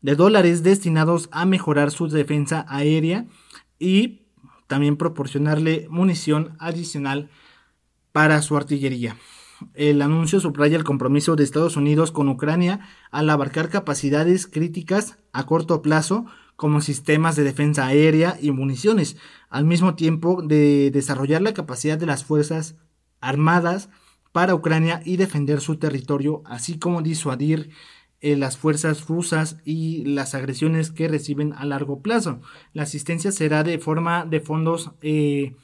de 0.00 0.14
dólares 0.14 0.62
destinados 0.62 1.28
a 1.32 1.46
mejorar 1.46 1.90
su 1.90 2.08
defensa 2.08 2.64
aérea 2.68 3.26
y 3.78 4.26
también 4.66 4.96
proporcionarle 4.96 5.86
munición 5.90 6.56
adicional 6.58 7.30
para 8.12 8.40
su 8.42 8.56
artillería. 8.56 9.16
El 9.74 10.02
anuncio 10.02 10.40
subraya 10.40 10.76
el 10.76 10.84
compromiso 10.84 11.34
de 11.34 11.44
Estados 11.44 11.76
Unidos 11.76 12.12
con 12.12 12.28
Ucrania 12.28 12.80
al 13.10 13.30
abarcar 13.30 13.68
capacidades 13.68 14.46
críticas 14.46 15.18
a 15.32 15.46
corto 15.46 15.82
plazo 15.82 16.26
como 16.56 16.80
sistemas 16.80 17.36
de 17.36 17.44
defensa 17.44 17.86
aérea 17.86 18.38
y 18.40 18.50
municiones, 18.50 19.16
al 19.48 19.64
mismo 19.64 19.94
tiempo 19.94 20.42
de 20.42 20.90
desarrollar 20.90 21.42
la 21.42 21.54
capacidad 21.54 21.98
de 21.98 22.06
las 22.06 22.24
Fuerzas 22.24 22.76
Armadas 23.20 23.90
para 24.32 24.54
Ucrania 24.54 25.00
y 25.04 25.16
defender 25.16 25.60
su 25.60 25.76
territorio, 25.76 26.42
así 26.44 26.78
como 26.78 27.02
disuadir 27.02 27.70
eh, 28.20 28.36
las 28.36 28.56
fuerzas 28.56 29.06
rusas 29.06 29.58
y 29.64 30.04
las 30.04 30.34
agresiones 30.34 30.90
que 30.90 31.08
reciben 31.08 31.52
a 31.52 31.64
largo 31.64 32.00
plazo. 32.00 32.40
La 32.72 32.84
asistencia 32.84 33.30
será 33.32 33.62
de 33.62 33.78
forma 33.78 34.24
de 34.24 34.40
fondos 34.40 34.92
eh, 35.02 35.54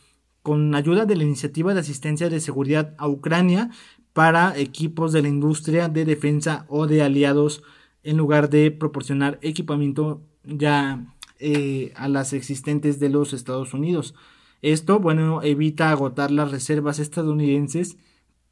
con 0.42 0.74
ayuda 0.74 1.06
de 1.06 1.16
la 1.16 1.24
Iniciativa 1.24 1.72
de 1.72 1.80
Asistencia 1.80 2.28
de 2.28 2.40
Seguridad 2.40 2.94
a 2.98 3.08
Ucrania 3.08 3.70
para 4.12 4.58
equipos 4.58 5.12
de 5.12 5.22
la 5.22 5.28
industria 5.28 5.88
de 5.88 6.04
defensa 6.04 6.66
o 6.68 6.86
de 6.86 7.02
aliados 7.02 7.62
en 8.02 8.16
lugar 8.16 8.50
de 8.50 8.70
proporcionar 8.70 9.38
equipamiento 9.42 10.22
ya 10.44 11.04
eh, 11.38 11.92
a 11.96 12.08
las 12.08 12.32
existentes 12.32 13.00
de 13.00 13.08
los 13.08 13.32
Estados 13.32 13.74
Unidos. 13.74 14.14
Esto, 14.62 15.00
bueno, 15.00 15.42
evita 15.42 15.90
agotar 15.90 16.30
las 16.30 16.50
reservas 16.52 16.98
estadounidenses, 16.98 17.96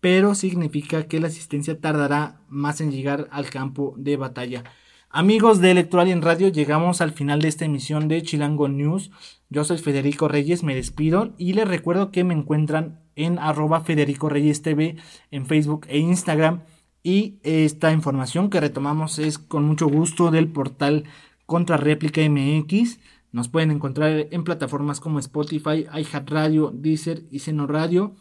pero 0.00 0.34
significa 0.34 1.06
que 1.06 1.20
la 1.20 1.28
asistencia 1.28 1.80
tardará 1.80 2.40
más 2.48 2.80
en 2.80 2.90
llegar 2.90 3.28
al 3.30 3.48
campo 3.50 3.94
de 3.96 4.16
batalla. 4.16 4.64
Amigos 5.12 5.60
de 5.60 5.72
Electoral 5.72 6.08
en 6.08 6.22
Radio, 6.22 6.48
llegamos 6.48 7.00
al 7.00 7.12
final 7.12 7.40
de 7.42 7.48
esta 7.48 7.64
emisión 7.64 8.06
de 8.06 8.22
Chilango 8.22 8.68
News. 8.68 9.10
Yo 9.48 9.64
soy 9.64 9.78
Federico 9.78 10.28
Reyes, 10.28 10.62
me 10.62 10.74
despido 10.74 11.34
y 11.36 11.52
les 11.52 11.66
recuerdo 11.66 12.12
que 12.12 12.22
me 12.22 12.32
encuentran 12.32 13.00
en 13.16 13.38
arroba 13.40 13.80
Federico 13.80 14.28
Reyes 14.28 14.62
TV 14.62 14.96
en 15.32 15.46
Facebook 15.46 15.86
e 15.88 15.98
Instagram. 15.98 16.62
Y 17.02 17.40
esta 17.42 17.92
información 17.92 18.50
que 18.50 18.60
retomamos 18.60 19.18
es 19.18 19.38
con 19.38 19.64
mucho 19.64 19.88
gusto 19.88 20.30
del 20.30 20.48
portal 20.48 21.04
Contra 21.50 21.76
Réplica 21.76 22.20
MX. 22.20 23.00
Nos 23.32 23.48
pueden 23.48 23.72
encontrar 23.72 24.28
en 24.30 24.44
plataformas 24.44 25.00
como 25.00 25.18
Spotify, 25.18 25.84
iHeartRadio, 25.92 26.70
Deezer 26.72 27.24
y 27.28 27.40
Seno 27.40 27.66
Radio. 27.66 28.14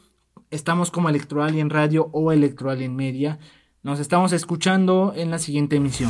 Estamos 0.49 0.89
como 0.89 1.09
Electoral 1.09 1.55
en 1.55 1.69
Radio 1.69 2.09
o 2.11 2.31
Electoral 2.31 2.81
en 2.81 2.95
Media. 2.95 3.37
Nos 3.83 3.99
estamos 3.99 4.33
escuchando 4.33 5.13
en 5.15 5.29
la 5.29 5.37
siguiente 5.37 5.75
emisión. 5.75 6.09